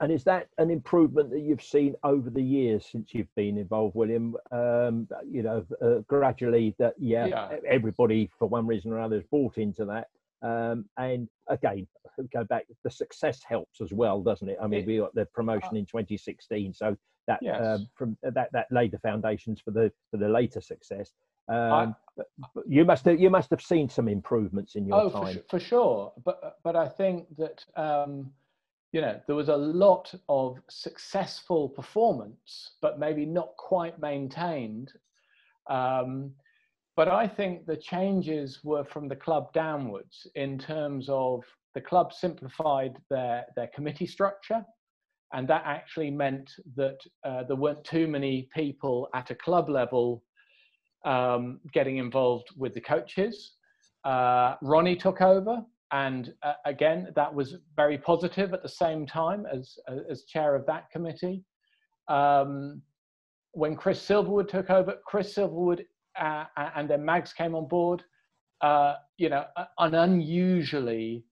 and 0.00 0.12
is 0.12 0.24
that 0.24 0.48
an 0.58 0.70
improvement 0.70 1.30
that 1.30 1.40
you've 1.40 1.62
seen 1.62 1.94
over 2.04 2.30
the 2.30 2.42
years 2.42 2.86
since 2.90 3.10
you've 3.12 3.34
been 3.36 3.58
involved 3.58 3.94
william 3.94 4.36
um, 4.50 5.06
you 5.30 5.42
know 5.42 5.64
uh, 5.82 5.98
gradually 6.08 6.74
that 6.78 6.94
yeah, 6.98 7.26
yeah, 7.26 7.56
everybody 7.68 8.30
for 8.38 8.48
one 8.48 8.66
reason 8.66 8.92
or 8.92 8.98
another 8.98 9.16
has 9.16 9.24
bought 9.30 9.58
into 9.58 9.84
that 9.84 10.08
um, 10.42 10.86
and 10.96 11.28
again, 11.48 11.86
go 12.32 12.44
back, 12.44 12.66
the 12.82 12.90
success 12.90 13.42
helps 13.48 13.80
as 13.80 13.92
well, 13.92 14.20
doesn't 14.20 14.48
it? 14.48 14.58
I 14.60 14.66
mean, 14.66 14.84
we 14.84 14.98
got 14.98 15.14
the 15.14 15.26
promotion 15.26 15.76
in 15.76 15.86
2016, 15.86 16.74
so 16.74 16.96
that 17.28 17.38
yes. 17.40 17.64
um, 17.64 17.88
from 17.94 18.16
that 18.22 18.48
that 18.52 18.66
laid 18.72 18.90
the 18.90 18.98
foundations 18.98 19.60
for 19.60 19.70
the 19.70 19.92
for 20.10 20.16
the 20.16 20.28
later 20.28 20.60
success. 20.60 21.12
Um, 21.48 21.56
I, 21.56 21.94
but, 22.16 22.26
but 22.54 22.64
you 22.68 22.84
must 22.84 23.04
have 23.04 23.20
you 23.20 23.30
must 23.30 23.50
have 23.50 23.62
seen 23.62 23.88
some 23.88 24.08
improvements 24.08 24.74
in 24.74 24.86
your 24.86 25.00
oh, 25.00 25.10
time. 25.10 25.36
For, 25.48 25.58
for 25.58 25.60
sure, 25.60 26.12
but 26.24 26.58
but 26.64 26.74
I 26.74 26.88
think 26.88 27.26
that 27.36 27.64
um, 27.76 28.32
you 28.92 29.00
know 29.00 29.20
there 29.26 29.36
was 29.36 29.48
a 29.48 29.56
lot 29.56 30.14
of 30.28 30.58
successful 30.68 31.68
performance, 31.68 32.72
but 32.80 32.98
maybe 32.98 33.26
not 33.26 33.56
quite 33.56 33.98
maintained. 34.00 34.92
Um, 35.68 36.32
but 36.94 37.08
I 37.08 37.26
think 37.26 37.66
the 37.66 37.76
changes 37.76 38.60
were 38.62 38.84
from 38.84 39.08
the 39.08 39.16
club 39.16 39.52
downwards 39.54 40.26
in 40.34 40.58
terms 40.58 41.08
of 41.08 41.42
the 41.74 41.80
club 41.80 42.12
simplified 42.12 42.96
their, 43.08 43.46
their 43.56 43.68
committee 43.68 44.06
structure. 44.06 44.64
And 45.32 45.48
that 45.48 45.62
actually 45.64 46.10
meant 46.10 46.50
that 46.76 46.98
uh, 47.24 47.44
there 47.44 47.56
weren't 47.56 47.84
too 47.84 48.06
many 48.06 48.50
people 48.54 49.08
at 49.14 49.30
a 49.30 49.34
club 49.34 49.70
level 49.70 50.22
um, 51.06 51.60
getting 51.72 51.96
involved 51.96 52.48
with 52.58 52.74
the 52.74 52.80
coaches. 52.82 53.52
Uh, 54.04 54.56
Ronnie 54.60 54.96
took 54.96 55.22
over, 55.22 55.64
and 55.92 56.32
uh, 56.42 56.54
again, 56.64 57.08
that 57.14 57.32
was 57.32 57.56
very 57.76 57.98
positive 57.98 58.54
at 58.54 58.62
the 58.62 58.68
same 58.68 59.06
time 59.06 59.46
as, 59.46 59.78
as 60.10 60.24
chair 60.24 60.54
of 60.54 60.64
that 60.66 60.90
committee. 60.90 61.44
Um, 62.08 62.82
when 63.52 63.76
Chris 63.76 64.00
Silverwood 64.00 64.48
took 64.48 64.70
over, 64.70 64.96
Chris 65.06 65.34
Silverwood 65.34 65.84
uh, 66.18 66.44
and 66.56 66.88
then 66.88 67.04
Mags 67.04 67.32
came 67.34 67.54
on 67.54 67.68
board. 67.68 68.02
Uh, 68.62 68.94
you 69.18 69.28
know, 69.28 69.44
an 69.78 69.94
unusually 69.94 71.24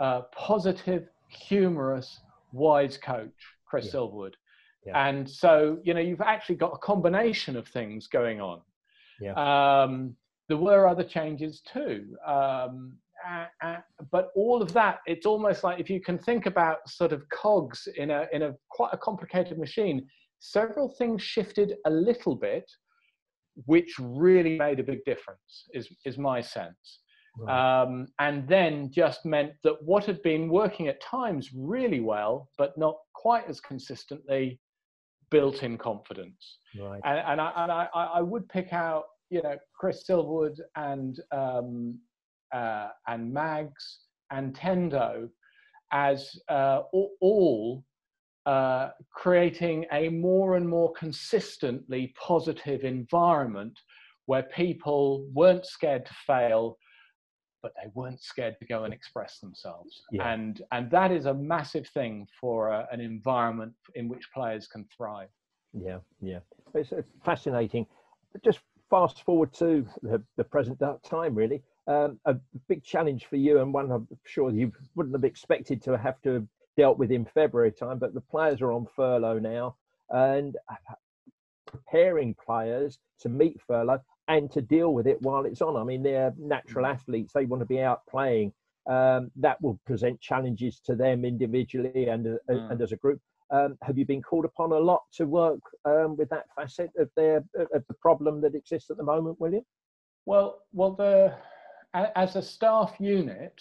uh, 0.00 0.22
positive, 0.32 1.08
humorous, 1.28 2.20
wise 2.52 2.96
coach, 2.96 3.34
Chris 3.66 3.86
yeah. 3.86 3.92
Silverwood. 3.92 4.34
Yeah. 4.86 5.08
And 5.08 5.28
so, 5.28 5.78
you 5.82 5.94
know, 5.94 6.00
you've 6.00 6.20
actually 6.20 6.54
got 6.56 6.72
a 6.72 6.78
combination 6.78 7.56
of 7.56 7.66
things 7.68 8.06
going 8.06 8.40
on. 8.40 8.60
Yeah. 9.20 9.32
Um, 9.34 10.16
there 10.48 10.56
were 10.56 10.86
other 10.86 11.02
changes 11.02 11.60
too. 11.60 12.16
Um, 12.24 12.94
uh, 13.28 13.46
uh, 13.64 13.76
but 14.10 14.30
all 14.34 14.62
of 14.62 14.72
that, 14.72 14.98
it's 15.06 15.26
almost 15.26 15.64
like 15.64 15.80
if 15.80 15.88
you 15.88 16.00
can 16.00 16.18
think 16.18 16.46
about 16.46 16.78
sort 16.88 17.12
of 17.12 17.22
cogs 17.30 17.86
in 17.96 18.10
a 18.10 18.26
in 18.32 18.42
a 18.42 18.54
quite 18.70 18.90
a 18.92 18.98
complicated 18.98 19.58
machine, 19.58 20.06
several 20.38 20.88
things 20.98 21.22
shifted 21.22 21.74
a 21.86 21.90
little 21.90 22.34
bit, 22.34 22.70
which 23.64 23.94
really 23.98 24.58
made 24.58 24.80
a 24.80 24.84
big 24.84 25.04
difference, 25.04 25.64
is, 25.72 25.88
is 26.04 26.18
my 26.18 26.40
sense. 26.40 27.00
Right. 27.38 27.82
Um, 27.82 28.06
and 28.18 28.48
then 28.48 28.90
just 28.90 29.26
meant 29.26 29.52
that 29.64 29.76
what 29.82 30.04
had 30.06 30.22
been 30.22 30.48
working 30.48 30.88
at 30.88 31.00
times 31.02 31.50
really 31.54 32.00
well, 32.00 32.48
but 32.56 32.76
not 32.78 32.96
quite 33.14 33.46
as 33.48 33.60
consistently, 33.60 34.60
built 35.30 35.62
in 35.62 35.76
confidence. 35.76 36.58
Right. 36.80 37.00
And, 37.04 37.18
and, 37.18 37.40
I, 37.40 37.52
and 37.56 37.72
I, 37.72 37.88
I 37.94 38.20
would 38.22 38.48
pick 38.48 38.72
out, 38.72 39.04
you 39.28 39.42
know, 39.42 39.56
Chris 39.78 40.04
Silverwood 40.08 40.56
and 40.76 41.20
um, 41.32 41.98
uh, 42.56 42.88
and 43.06 43.32
Mags 43.32 43.84
and 44.30 44.54
Tendo 44.54 45.28
as 45.92 46.18
uh, 46.48 46.80
all, 47.20 47.84
uh, 48.46 48.88
creating 49.12 49.84
a 49.92 50.08
more 50.08 50.56
and 50.56 50.68
more 50.68 50.92
consistently 50.92 52.14
positive 52.20 52.82
environment 52.84 53.76
where 54.26 54.44
people 54.62 55.28
weren't 55.32 55.66
scared 55.66 56.04
to 56.06 56.14
fail, 56.26 56.76
but 57.62 57.72
they 57.76 57.90
weren't 57.94 58.22
scared 58.22 58.56
to 58.60 58.66
go 58.66 58.84
and 58.84 58.92
express 58.94 59.38
themselves. 59.38 60.02
Yeah. 60.10 60.32
And, 60.32 60.62
and 60.72 60.90
that 60.90 61.10
is 61.12 61.26
a 61.26 61.34
massive 61.34 61.86
thing 61.88 62.26
for 62.40 62.68
a, 62.68 62.88
an 62.90 63.00
environment 63.00 63.74
in 63.94 64.08
which 64.08 64.24
players 64.32 64.66
can 64.66 64.86
thrive. 64.96 65.28
Yeah, 65.72 65.98
yeah. 66.20 66.40
It's 66.74 66.92
fascinating. 67.24 67.86
Just 68.44 68.60
fast 68.90 69.24
forward 69.24 69.52
to 69.54 69.86
the, 70.02 70.22
the 70.36 70.44
present 70.44 70.80
time, 71.04 71.34
really. 71.34 71.62
Um, 71.88 72.18
a 72.24 72.36
big 72.68 72.82
challenge 72.82 73.26
for 73.26 73.36
you, 73.36 73.60
and 73.60 73.72
one 73.72 73.90
I'm 73.92 74.08
sure 74.24 74.50
you 74.50 74.72
wouldn't 74.96 75.14
have 75.14 75.24
expected 75.24 75.82
to 75.84 75.96
have 75.96 76.20
to 76.22 76.34
have 76.34 76.46
dealt 76.76 76.98
with 76.98 77.10
in 77.10 77.24
February 77.24 77.72
time, 77.72 77.98
but 77.98 78.14
the 78.14 78.20
players 78.20 78.60
are 78.60 78.72
on 78.72 78.86
furlough 78.94 79.38
now 79.38 79.76
and 80.10 80.56
preparing 81.66 82.34
players 82.34 82.98
to 83.20 83.28
meet 83.28 83.60
furlough 83.66 84.02
and 84.28 84.50
to 84.52 84.60
deal 84.60 84.92
with 84.92 85.06
it 85.06 85.20
while 85.22 85.44
it's 85.44 85.62
on. 85.62 85.76
I 85.76 85.84
mean, 85.84 86.02
they're 86.02 86.34
natural 86.38 86.84
mm. 86.84 86.90
athletes, 86.90 87.32
they 87.32 87.44
want 87.44 87.60
to 87.60 87.66
be 87.66 87.80
out 87.80 88.02
playing. 88.08 88.52
Um, 88.88 89.32
that 89.36 89.60
will 89.60 89.80
present 89.84 90.20
challenges 90.20 90.80
to 90.86 90.94
them 90.94 91.24
individually 91.24 92.06
and, 92.06 92.26
uh, 92.26 92.52
mm. 92.52 92.70
and 92.70 92.80
as 92.80 92.92
a 92.92 92.96
group. 92.96 93.20
Um, 93.50 93.78
have 93.82 93.96
you 93.96 94.04
been 94.04 94.22
called 94.22 94.44
upon 94.44 94.72
a 94.72 94.78
lot 94.78 95.02
to 95.14 95.26
work 95.26 95.60
um, 95.84 96.16
with 96.16 96.28
that 96.30 96.46
facet 96.56 96.90
of 96.98 97.08
their 97.16 97.44
of 97.72 97.84
the 97.86 97.94
problem 98.00 98.40
that 98.40 98.56
exists 98.56 98.90
at 98.90 98.96
the 98.96 99.04
moment, 99.04 99.40
William? 99.40 99.62
Well, 100.24 100.62
well, 100.72 100.92
the 100.92 101.36
as 101.94 102.36
a 102.36 102.42
staff 102.42 102.94
unit, 102.98 103.60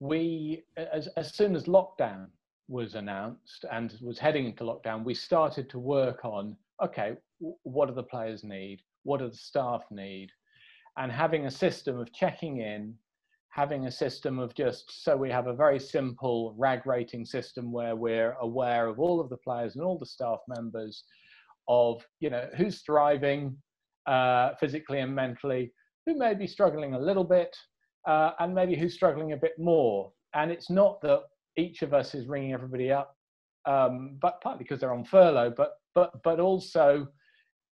we 0.00 0.64
as 0.76 1.08
as 1.16 1.34
soon 1.34 1.56
as 1.56 1.64
lockdown 1.64 2.26
was 2.68 2.94
announced 2.94 3.64
and 3.72 3.96
was 4.02 4.18
heading 4.18 4.46
into 4.46 4.64
lockdown, 4.64 5.04
we 5.04 5.14
started 5.14 5.70
to 5.70 5.78
work 5.78 6.24
on 6.24 6.56
okay, 6.82 7.14
what 7.62 7.88
do 7.88 7.94
the 7.94 8.02
players 8.02 8.44
need? 8.44 8.80
What 9.02 9.20
do 9.20 9.28
the 9.28 9.36
staff 9.36 9.82
need? 9.90 10.30
And 10.96 11.10
having 11.10 11.46
a 11.46 11.50
system 11.50 11.98
of 11.98 12.12
checking 12.12 12.58
in, 12.58 12.94
having 13.50 13.86
a 13.86 13.90
system 13.90 14.38
of 14.38 14.54
just 14.54 15.04
so 15.04 15.16
we 15.16 15.30
have 15.30 15.46
a 15.46 15.54
very 15.54 15.80
simple 15.80 16.54
RAG 16.56 16.86
rating 16.86 17.24
system 17.24 17.72
where 17.72 17.96
we're 17.96 18.34
aware 18.40 18.86
of 18.86 19.00
all 19.00 19.20
of 19.20 19.30
the 19.30 19.36
players 19.38 19.74
and 19.74 19.84
all 19.84 19.98
the 19.98 20.06
staff 20.06 20.38
members 20.48 21.04
of 21.68 22.02
you 22.20 22.30
know 22.30 22.48
who's 22.56 22.82
thriving 22.82 23.56
uh, 24.08 24.54
physically 24.58 25.00
and 25.00 25.14
mentally, 25.14 25.72
who 26.08 26.18
may 26.18 26.32
be 26.32 26.46
struggling 26.46 26.94
a 26.94 26.98
little 26.98 27.24
bit, 27.24 27.54
uh, 28.06 28.32
and 28.38 28.54
maybe 28.54 28.74
who's 28.74 28.94
struggling 28.94 29.32
a 29.32 29.36
bit 29.36 29.58
more. 29.58 30.10
And 30.34 30.50
it's 30.50 30.70
not 30.70 31.02
that 31.02 31.20
each 31.56 31.82
of 31.82 31.92
us 31.92 32.14
is 32.14 32.26
ringing 32.26 32.54
everybody 32.54 32.90
up, 32.90 33.14
um, 33.66 34.16
but 34.22 34.40
partly 34.40 34.64
because 34.64 34.80
they're 34.80 34.94
on 34.94 35.04
furlough, 35.04 35.52
but 35.54 35.72
but 35.94 36.22
but 36.22 36.40
also, 36.40 37.08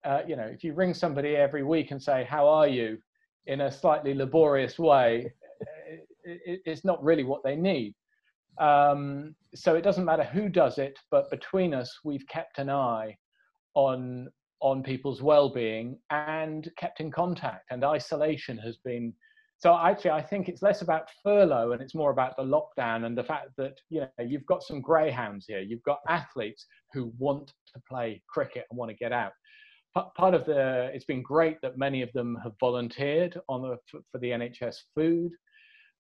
uh, 0.04 0.22
you 0.26 0.34
know, 0.34 0.46
if 0.46 0.64
you 0.64 0.74
ring 0.74 0.94
somebody 0.94 1.36
every 1.36 1.62
week 1.62 1.92
and 1.92 2.02
say, 2.02 2.26
"How 2.28 2.48
are 2.48 2.66
you?" 2.66 2.98
in 3.46 3.60
a 3.60 3.70
slightly 3.70 4.14
laborious 4.14 4.78
way, 4.78 5.30
it, 6.24 6.62
it's 6.64 6.84
not 6.84 7.02
really 7.04 7.24
what 7.24 7.44
they 7.44 7.54
need. 7.54 7.94
Um, 8.58 9.34
so 9.54 9.74
it 9.74 9.82
doesn't 9.82 10.04
matter 10.04 10.24
who 10.24 10.48
does 10.48 10.78
it, 10.78 10.98
but 11.10 11.30
between 11.30 11.74
us, 11.74 12.00
we've 12.04 12.26
kept 12.26 12.58
an 12.58 12.70
eye 12.70 13.16
on 13.74 14.28
on 14.60 14.82
people's 14.82 15.22
well-being 15.22 15.98
and 16.10 16.70
kept 16.76 17.00
in 17.00 17.10
contact. 17.10 17.64
And 17.70 17.84
isolation 17.84 18.58
has 18.58 18.76
been 18.78 19.12
so 19.58 19.78
actually 19.78 20.10
i 20.10 20.20
think 20.20 20.48
it's 20.48 20.62
less 20.62 20.82
about 20.82 21.08
furlough 21.22 21.72
and 21.72 21.80
it's 21.80 21.94
more 21.94 22.10
about 22.10 22.36
the 22.36 22.42
lockdown 22.42 23.06
and 23.06 23.16
the 23.16 23.24
fact 23.24 23.48
that 23.56 23.78
you 23.88 24.00
know 24.00 24.24
you've 24.24 24.46
got 24.46 24.62
some 24.62 24.80
greyhounds 24.80 25.46
here 25.46 25.60
you've 25.60 25.82
got 25.82 26.00
athletes 26.08 26.66
who 26.92 27.12
want 27.18 27.52
to 27.72 27.80
play 27.88 28.22
cricket 28.28 28.64
and 28.70 28.78
want 28.78 28.90
to 28.90 28.96
get 28.96 29.12
out 29.12 29.32
part 30.16 30.34
of 30.34 30.44
the 30.44 30.90
it's 30.92 31.04
been 31.04 31.22
great 31.22 31.60
that 31.62 31.78
many 31.78 32.02
of 32.02 32.12
them 32.12 32.36
have 32.42 32.52
volunteered 32.60 33.40
on 33.48 33.62
the 33.62 33.76
for 34.10 34.18
the 34.18 34.30
nhs 34.30 34.76
food 34.94 35.32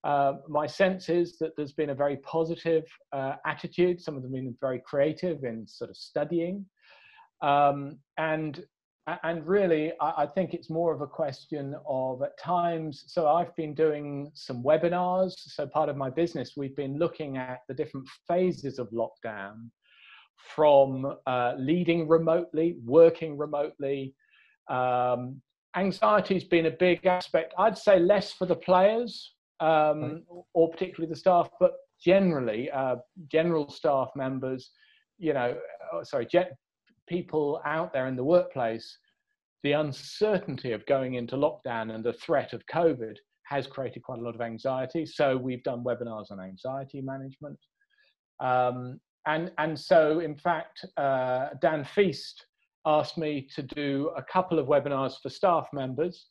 uh, 0.02 0.34
my 0.48 0.66
sense 0.66 1.08
is 1.08 1.38
that 1.38 1.52
there's 1.56 1.72
been 1.72 1.88
a 1.88 1.94
very 1.94 2.18
positive 2.18 2.84
uh, 3.12 3.36
attitude 3.46 4.00
some 4.00 4.16
of 4.16 4.22
them 4.22 4.34
have 4.34 4.42
been 4.42 4.56
very 4.60 4.82
creative 4.84 5.44
in 5.44 5.66
sort 5.66 5.88
of 5.88 5.96
studying 5.96 6.66
um, 7.42 7.98
and 8.18 8.64
and 9.22 9.46
really, 9.46 9.92
I, 10.00 10.24
think 10.24 10.54
it's 10.54 10.70
more 10.70 10.94
of 10.94 11.02
a 11.02 11.06
question 11.06 11.74
of 11.86 12.22
at 12.22 12.38
times. 12.38 13.04
So 13.06 13.28
I've 13.28 13.54
been 13.54 13.74
doing 13.74 14.30
some 14.32 14.62
webinars. 14.62 15.34
So 15.36 15.66
part 15.66 15.90
of 15.90 15.96
my 15.98 16.08
business, 16.08 16.52
we've 16.56 16.74
been 16.74 16.98
looking 16.98 17.36
at 17.36 17.58
the 17.68 17.74
different 17.74 18.08
phases 18.26 18.78
of 18.78 18.88
lockdown 18.92 19.68
from 20.54 21.16
uh, 21.26 21.52
leading 21.58 22.08
remotely, 22.08 22.78
working 22.82 23.36
remotely. 23.36 24.14
Um, 24.70 25.42
anxiety's 25.76 26.44
been 26.44 26.64
a 26.66 26.70
big 26.70 27.04
aspect. 27.04 27.52
I'd 27.58 27.76
say 27.76 27.98
less 27.98 28.32
for 28.32 28.46
the 28.46 28.56
players 28.56 29.34
um, 29.60 30.22
or 30.54 30.70
particularly 30.70 31.10
the 31.10 31.18
staff, 31.18 31.48
but 31.60 31.72
generally, 32.02 32.70
uh, 32.70 32.96
general 33.30 33.68
staff 33.70 34.08
members, 34.16 34.70
you 35.18 35.32
know, 35.32 35.56
oh, 35.92 36.02
sorry, 36.02 36.26
people 37.08 37.60
out 37.64 37.92
there 37.92 38.06
in 38.06 38.16
the 38.16 38.24
workplace, 38.24 38.98
the 39.62 39.72
uncertainty 39.72 40.72
of 40.72 40.84
going 40.86 41.14
into 41.14 41.36
lockdown 41.36 41.94
and 41.94 42.04
the 42.04 42.12
threat 42.12 42.52
of 42.52 42.62
COVID 42.72 43.16
has 43.44 43.66
created 43.66 44.02
quite 44.02 44.18
a 44.18 44.22
lot 44.22 44.34
of 44.34 44.40
anxiety. 44.40 45.06
So 45.06 45.36
we've 45.36 45.62
done 45.62 45.84
webinars 45.84 46.30
on 46.30 46.40
anxiety 46.40 47.00
management. 47.00 47.58
Um, 48.40 49.00
and, 49.26 49.52
and 49.58 49.78
so, 49.78 50.20
in 50.20 50.36
fact, 50.36 50.84
uh, 50.96 51.48
Dan 51.60 51.84
Feast 51.84 52.46
asked 52.86 53.16
me 53.16 53.48
to 53.54 53.62
do 53.62 54.10
a 54.16 54.22
couple 54.22 54.58
of 54.58 54.66
webinars 54.66 55.14
for 55.22 55.30
staff 55.30 55.66
members 55.72 56.26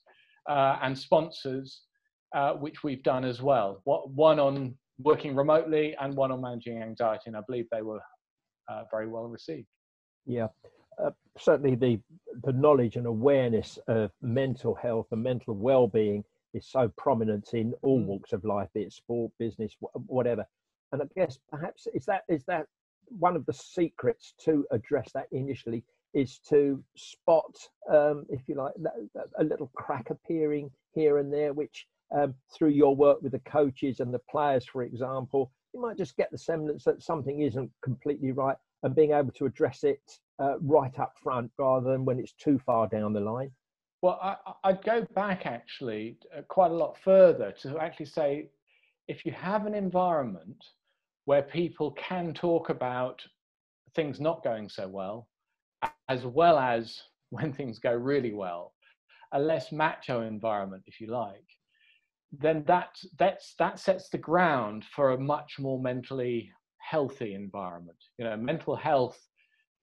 uh, 0.48 0.78
and 0.82 0.98
sponsors, 0.98 1.82
uh, 2.36 2.54
which 2.54 2.84
we've 2.84 3.04
done 3.04 3.26
as 3.26 3.42
well. 3.42 3.82
What, 3.86 4.12
one 4.12 4.40
on 4.40 4.76
working 5.00 5.36
remotely 5.36 5.96
and 6.00 6.16
one 6.16 6.32
on 6.32 6.42
managing 6.42 6.82
anxiety. 6.82 7.24
And 7.28 7.38
I 7.38 7.42
believe 7.48 7.66
they 7.72 7.82
were 7.82 8.02
uh, 8.70 8.84
very 8.92 9.08
well 9.08 9.26
received. 9.26 9.68
Yeah, 10.26 10.48
uh, 11.02 11.12
certainly 11.38 11.76
the 11.76 12.00
the 12.44 12.54
knowledge 12.54 12.96
and 12.96 13.06
awareness 13.06 13.78
of 13.88 14.12
mental 14.22 14.74
health 14.74 15.08
and 15.12 15.22
mental 15.22 15.54
well-being 15.54 16.24
is 16.54 16.66
so 16.66 16.92
prominent 16.98 17.54
in 17.54 17.74
all 17.82 18.00
mm. 18.00 18.06
walks 18.06 18.34
of 18.34 18.44
life, 18.44 18.70
be 18.74 18.82
it 18.82 18.94
sport, 18.94 19.32
business, 19.40 19.76
whatever. 20.08 20.46
And 20.92 21.02
I 21.02 21.06
guess 21.16 21.38
perhaps 21.50 21.88
is 21.94 22.06
that 22.06 22.24
is 22.28 22.44
that 22.46 22.68
one 23.10 23.36
of 23.36 23.46
the 23.46 23.54
secrets 23.54 24.34
to 24.46 24.66
address 24.72 25.12
that 25.14 25.28
initially 25.32 25.84
is 26.14 26.40
to 26.50 26.84
spot, 26.96 27.58
um, 27.92 28.26
if 28.30 28.42
you 28.48 28.56
like, 28.56 28.74
a 29.40 29.44
little 29.44 29.72
crack 29.74 30.10
appearing 30.12 30.70
here 30.94 31.18
and 31.18 31.34
there, 31.34 31.54
which 31.54 31.88
um, 32.16 32.36
through 32.56 32.70
your 32.70 32.96
work 32.96 33.22
with 33.22 33.32
the 33.32 33.40
coaches 33.40 34.00
and 34.00 34.14
the 34.14 34.22
players, 34.30 34.66
for 34.66 34.84
example, 34.84 35.52
you 35.74 35.82
might 35.82 35.98
just 35.98 36.16
get 36.16 36.30
the 36.32 36.38
semblance 36.38 36.84
that 36.84 37.02
something 37.02 37.42
isn't 37.42 37.72
completely 37.82 38.32
right 38.32 38.58
and 38.84 38.96
being 38.96 39.12
able 39.12 39.32
to 39.32 39.46
address 39.46 39.84
it 39.84 40.20
uh, 40.40 40.60
right 40.60 40.98
up 41.00 41.18
front 41.22 41.52
rather 41.58 41.92
than 41.92 42.06
when 42.06 42.20
it's 42.20 42.34
too 42.34 42.60
far 42.60 42.88
down 42.88 43.14
the 43.14 43.20
line? 43.20 43.52
Well, 44.02 44.20
I, 44.22 44.72
would 44.72 44.84
go 44.84 45.08
back 45.16 45.46
actually 45.46 46.18
uh, 46.38 46.42
quite 46.50 46.72
a 46.72 46.76
lot 46.76 46.98
further 46.98 47.54
to 47.62 47.80
actually 47.80 48.08
say 48.08 48.50
if 49.08 49.26
you 49.26 49.32
have 49.32 49.66
an 49.66 49.74
environment 49.74 50.64
where 51.26 51.42
people 51.42 51.92
can 51.92 52.34
talk 52.34 52.70
about 52.70 53.22
things 53.96 54.20
not 54.20 54.44
going 54.44 54.68
so 54.68 54.88
well, 54.88 55.30
as 56.10 56.26
well 56.26 56.60
as 56.60 57.02
when 57.30 57.54
things 57.54 57.80
go 57.80 57.94
really 57.94 58.34
well, 58.34 58.74
a 59.32 59.40
less 59.40 59.72
macho 59.72 60.22
environment, 60.22 60.84
if 60.86 61.00
you 61.00 61.08
like, 61.08 61.46
then 62.40 62.64
that 62.68 62.90
that's 63.18 63.56
that 63.60 63.80
sets 63.80 64.10
the 64.10 64.18
ground 64.18 64.84
for 64.96 65.12
a 65.12 65.20
much 65.20 65.60
more 65.60 65.80
mentally 65.80 66.52
healthy 66.90 67.34
environment. 67.34 67.98
You 68.18 68.26
know, 68.26 68.38
mental 68.38 68.76
health 68.76 69.20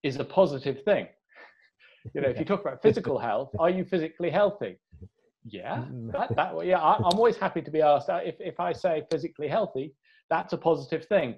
is 0.02 0.16
a 0.16 0.24
positive 0.24 0.82
thing. 0.84 1.06
You 2.14 2.22
know, 2.22 2.30
if 2.30 2.38
you 2.38 2.46
talk 2.46 2.62
about 2.62 2.80
physical 2.86 3.18
health, 3.18 3.50
are 3.58 3.68
you 3.68 3.84
physically 3.84 4.30
healthy? 4.30 4.78
Yeah, 5.44 5.84
mm. 5.92 6.10
that, 6.12 6.34
that 6.34 6.66
yeah. 6.66 6.78
I, 6.78 6.96
am 6.96 7.18
always 7.18 7.36
happy 7.36 7.60
to 7.60 7.70
be 7.70 7.82
asked 7.82 8.08
uh, 8.08 8.20
if 8.24 8.36
if 8.40 8.58
I 8.58 8.72
say 8.72 9.02
physically 9.10 9.48
healthy, 9.48 9.92
that's 10.30 10.54
a 10.54 10.56
positive 10.56 11.04
thing. 11.04 11.34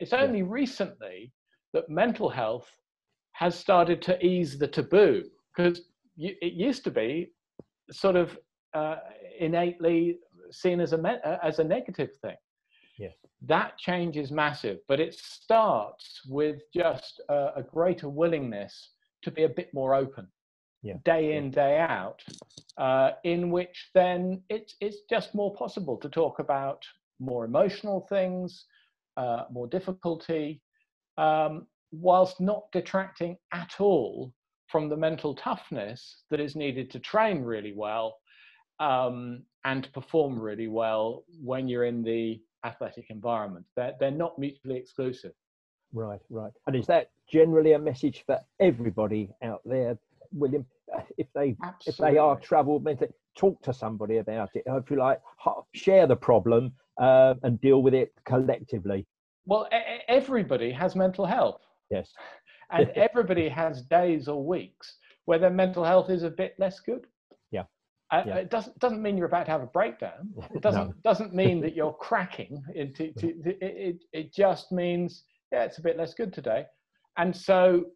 It's 0.00 0.12
only 0.12 0.42
recently 0.42 1.32
that 1.74 1.88
mental 1.88 2.28
health 2.28 2.68
has 3.32 3.54
started 3.54 4.02
to 4.02 4.24
ease 4.24 4.58
the 4.58 4.66
taboo 4.66 5.22
because 5.56 5.82
it 6.18 6.52
used 6.54 6.82
to 6.84 6.90
be 6.90 7.30
sort 7.92 8.16
of 8.16 8.36
uh, 8.74 8.96
innately 9.38 10.18
seen 10.50 10.80
as 10.80 10.92
a 10.92 10.98
uh, 10.98 11.38
as 11.42 11.58
a 11.58 11.64
negative 11.64 12.10
thing. 12.22 12.36
Yes. 13.00 13.14
That 13.46 13.78
change 13.78 14.18
is 14.18 14.30
massive, 14.30 14.78
but 14.86 15.00
it 15.00 15.14
starts 15.14 16.20
with 16.28 16.60
just 16.74 17.20
a, 17.30 17.52
a 17.56 17.62
greater 17.62 18.10
willingness 18.10 18.90
to 19.22 19.30
be 19.30 19.44
a 19.44 19.48
bit 19.48 19.72
more 19.72 19.94
open. 19.94 20.28
Yeah. 20.82 20.94
Day 21.04 21.36
in, 21.36 21.50
day 21.50 21.78
out, 21.78 22.22
uh, 22.78 23.12
in 23.24 23.50
which 23.50 23.90
then 23.94 24.42
it's 24.48 24.76
it's 24.80 24.98
just 25.10 25.34
more 25.34 25.54
possible 25.54 25.96
to 25.98 26.08
talk 26.08 26.38
about 26.38 26.82
more 27.18 27.44
emotional 27.44 28.06
things, 28.08 28.64
uh, 29.16 29.44
more 29.50 29.66
difficulty, 29.66 30.62
um, 31.18 31.66
whilst 31.92 32.40
not 32.40 32.64
detracting 32.72 33.36
at 33.52 33.76
all 33.78 34.32
from 34.68 34.88
the 34.88 34.96
mental 34.96 35.34
toughness 35.34 36.22
that 36.30 36.40
is 36.40 36.56
needed 36.56 36.90
to 36.90 36.98
train 36.98 37.42
really 37.42 37.74
well 37.74 38.16
um, 38.78 39.42
and 39.64 39.92
perform 39.92 40.38
really 40.38 40.68
well 40.68 41.24
when 41.42 41.68
you're 41.68 41.84
in 41.84 42.02
the 42.02 42.40
athletic 42.64 43.06
environment. 43.10 43.64
They're, 43.76 43.94
they're 43.98 44.10
not 44.10 44.38
mutually 44.38 44.76
exclusive. 44.76 45.32
Right, 45.92 46.20
right. 46.30 46.52
And 46.66 46.76
is 46.76 46.86
that 46.86 47.10
generally 47.30 47.72
a 47.72 47.78
message 47.78 48.24
for 48.26 48.38
everybody 48.60 49.30
out 49.42 49.60
there, 49.64 49.98
William? 50.32 50.64
If 51.18 51.26
they 51.34 51.56
Absolutely. 51.62 51.86
if 51.86 51.96
they 51.96 52.18
are 52.18 52.38
troubled 52.40 52.84
mentally, 52.84 53.10
talk 53.36 53.60
to 53.62 53.72
somebody 53.72 54.18
about 54.18 54.50
it. 54.54 54.62
If 54.66 54.90
you 54.90 54.96
like, 54.96 55.20
share 55.74 56.06
the 56.06 56.16
problem 56.16 56.72
uh, 57.00 57.34
and 57.42 57.60
deal 57.60 57.82
with 57.82 57.94
it 57.94 58.12
collectively. 58.24 59.06
Well, 59.46 59.68
everybody 60.08 60.70
has 60.72 60.94
mental 60.94 61.26
health. 61.26 61.60
Yes. 61.90 62.12
and 62.70 62.88
everybody 62.96 63.48
has 63.48 63.82
days 63.82 64.28
or 64.28 64.44
weeks 64.44 64.96
where 65.24 65.38
their 65.38 65.50
mental 65.50 65.84
health 65.84 66.10
is 66.10 66.22
a 66.22 66.30
bit 66.30 66.54
less 66.58 66.80
good. 66.80 67.06
Uh, 68.10 68.22
yeah. 68.26 68.36
It 68.36 68.50
doesn't 68.50 68.78
doesn't 68.80 69.02
mean 69.02 69.16
you're 69.16 69.26
about 69.26 69.46
to 69.46 69.52
have 69.52 69.62
a 69.62 69.66
breakdown. 69.66 70.32
It 70.54 70.62
doesn't 70.62 70.88
no. 70.88 70.94
doesn't 71.04 71.34
mean 71.34 71.60
that 71.60 71.74
you're 71.76 71.92
cracking. 72.00 72.62
To, 72.74 73.04
it, 73.04 73.58
it 73.60 74.04
it 74.12 74.34
just 74.34 74.72
means 74.72 75.24
yeah, 75.52 75.64
it's 75.64 75.78
a 75.78 75.82
bit 75.82 75.96
less 75.96 76.14
good 76.14 76.32
today, 76.32 76.64
and 77.18 77.34
so 77.34 77.86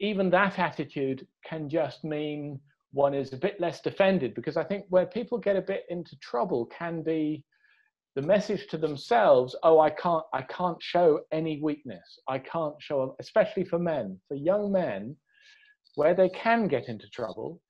even 0.00 0.30
that 0.30 0.58
attitude 0.58 1.26
can 1.44 1.68
just 1.68 2.04
mean 2.04 2.60
one 2.92 3.14
is 3.14 3.32
a 3.32 3.36
bit 3.36 3.60
less 3.60 3.80
defended 3.80 4.34
because 4.34 4.56
I 4.56 4.64
think 4.64 4.84
where 4.88 5.06
people 5.06 5.38
get 5.38 5.56
a 5.56 5.60
bit 5.60 5.84
into 5.88 6.16
trouble 6.20 6.66
can 6.66 7.02
be 7.02 7.44
the 8.14 8.22
message 8.22 8.66
to 8.68 8.76
themselves 8.76 9.54
oh 9.62 9.78
i 9.78 9.90
can't 9.90 10.24
i 10.32 10.42
can't 10.42 10.82
show 10.82 11.20
any 11.30 11.60
weakness 11.62 12.18
i 12.26 12.36
can't 12.36 12.74
show 12.80 13.14
especially 13.20 13.64
for 13.64 13.78
men 13.78 14.18
for 14.26 14.34
young 14.34 14.72
men 14.72 15.14
where 15.94 16.14
they 16.14 16.28
can 16.30 16.66
get 16.66 16.88
into 16.88 17.08
trouble 17.10 17.60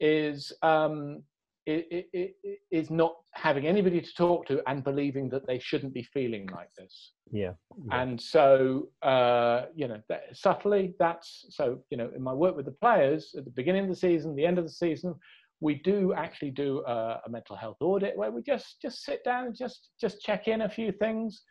is 0.00 0.52
um, 0.62 0.78
it, 0.82 1.12
it, 1.12 1.16
it 1.16 1.27
is 1.68 2.90
not 2.90 3.14
having 3.34 3.66
anybody 3.66 4.00
to 4.00 4.14
talk 4.14 4.46
to 4.46 4.62
and 4.66 4.82
believing 4.82 5.28
that 5.28 5.46
they 5.46 5.58
shouldn't 5.58 5.92
be 5.92 6.02
feeling 6.02 6.48
like 6.54 6.70
this. 6.76 7.12
Yeah. 7.30 7.52
yeah. 7.86 8.00
And 8.02 8.20
so, 8.20 8.88
uh, 9.02 9.66
you 9.74 9.86
know, 9.86 10.00
that, 10.08 10.22
subtly, 10.32 10.94
that's 10.98 11.46
so, 11.50 11.80
you 11.90 11.98
know, 11.98 12.10
in 12.14 12.22
my 12.22 12.32
work 12.32 12.56
with 12.56 12.64
the 12.64 12.72
players 12.72 13.34
at 13.36 13.44
the 13.44 13.50
beginning 13.50 13.84
of 13.84 13.90
the 13.90 13.96
season, 13.96 14.34
the 14.34 14.46
end 14.46 14.58
of 14.58 14.64
the 14.64 14.70
season, 14.70 15.14
we 15.60 15.74
do 15.74 16.14
actually 16.14 16.52
do 16.52 16.82
a, 16.86 17.20
a, 17.26 17.28
mental 17.28 17.56
health 17.56 17.78
audit 17.80 18.16
where 18.16 18.30
we 18.30 18.42
just 18.42 18.80
just 18.80 19.04
sit 19.04 19.24
down 19.24 19.46
and 19.46 19.56
just 19.56 19.90
just 20.00 20.22
check 20.22 20.46
in 20.46 20.62
a 20.62 20.68
few 20.68 20.92
things. 20.92 21.42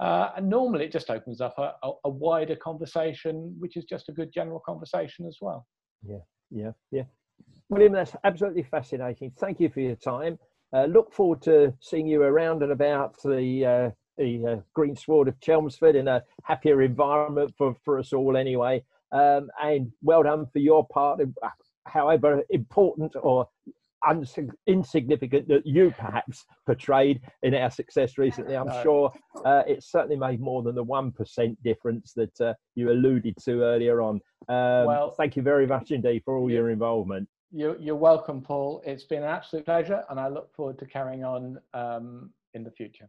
Uh, 0.00 0.30
and 0.36 0.48
normally 0.48 0.84
it 0.84 0.92
just 0.92 1.08
opens 1.08 1.40
up 1.40 1.54
a, 1.56 1.72
a, 1.84 1.92
a, 2.04 2.10
wider 2.10 2.56
conversation, 2.56 3.54
which 3.60 3.76
is 3.76 3.84
just 3.84 4.08
a 4.08 4.12
good 4.12 4.32
general 4.34 4.60
conversation 4.66 5.24
as 5.24 5.38
well. 5.40 5.64
Yeah, 6.04 6.18
yeah, 6.50 6.72
yeah. 6.90 7.04
William, 7.70 7.92
that's 7.92 8.14
absolutely 8.24 8.62
fascinating. 8.62 9.32
Thank 9.38 9.60
you 9.60 9.68
for 9.68 9.80
your 9.80 9.96
time. 9.96 10.38
Uh, 10.72 10.84
look 10.86 11.12
forward 11.12 11.40
to 11.42 11.72
seeing 11.80 12.06
you 12.06 12.22
around 12.22 12.62
and 12.62 12.72
about 12.72 13.16
the 13.22 13.64
uh, 13.64 13.90
the 14.16 14.46
uh, 14.46 14.56
green 14.74 14.96
sward 14.96 15.28
of 15.28 15.40
Chelmsford 15.40 15.96
in 15.96 16.08
a 16.08 16.22
happier 16.44 16.82
environment 16.82 17.52
for, 17.56 17.74
for 17.84 17.98
us 17.98 18.12
all 18.12 18.36
anyway. 18.36 18.82
Um, 19.12 19.48
and 19.62 19.90
well 20.02 20.22
done 20.22 20.46
for 20.52 20.58
your 20.58 20.86
part, 20.88 21.20
however 21.86 22.42
important 22.50 23.14
or 23.20 23.48
insignificant 24.66 25.48
that 25.48 25.62
you 25.64 25.92
perhaps 25.96 26.44
portrayed 26.66 27.20
in 27.42 27.54
our 27.54 27.70
success 27.70 28.18
recently. 28.18 28.56
I'm 28.56 28.82
sure 28.82 29.12
uh, 29.44 29.62
it's 29.66 29.90
certainly 29.90 30.16
made 30.16 30.40
more 30.40 30.62
than 30.62 30.74
the 30.74 30.84
1% 30.84 31.56
difference 31.62 32.12
that 32.14 32.40
uh, 32.40 32.54
you 32.74 32.90
alluded 32.90 33.34
to 33.44 33.62
earlier 33.62 34.02
on. 34.02 34.20
Um, 34.48 34.86
well, 34.86 35.10
thank 35.12 35.36
you 35.36 35.42
very 35.42 35.66
much 35.66 35.90
indeed 35.90 36.22
for 36.24 36.36
all 36.36 36.50
your 36.50 36.70
involvement. 36.70 37.28
You're, 37.56 37.78
you're 37.78 37.94
welcome, 37.94 38.42
Paul. 38.42 38.82
It's 38.84 39.04
been 39.04 39.22
an 39.22 39.28
absolute 39.28 39.64
pleasure, 39.64 40.02
and 40.10 40.18
I 40.18 40.26
look 40.26 40.52
forward 40.52 40.76
to 40.80 40.86
carrying 40.86 41.22
on 41.22 41.60
um, 41.72 42.30
in 42.52 42.64
the 42.64 42.70
future. 42.72 43.08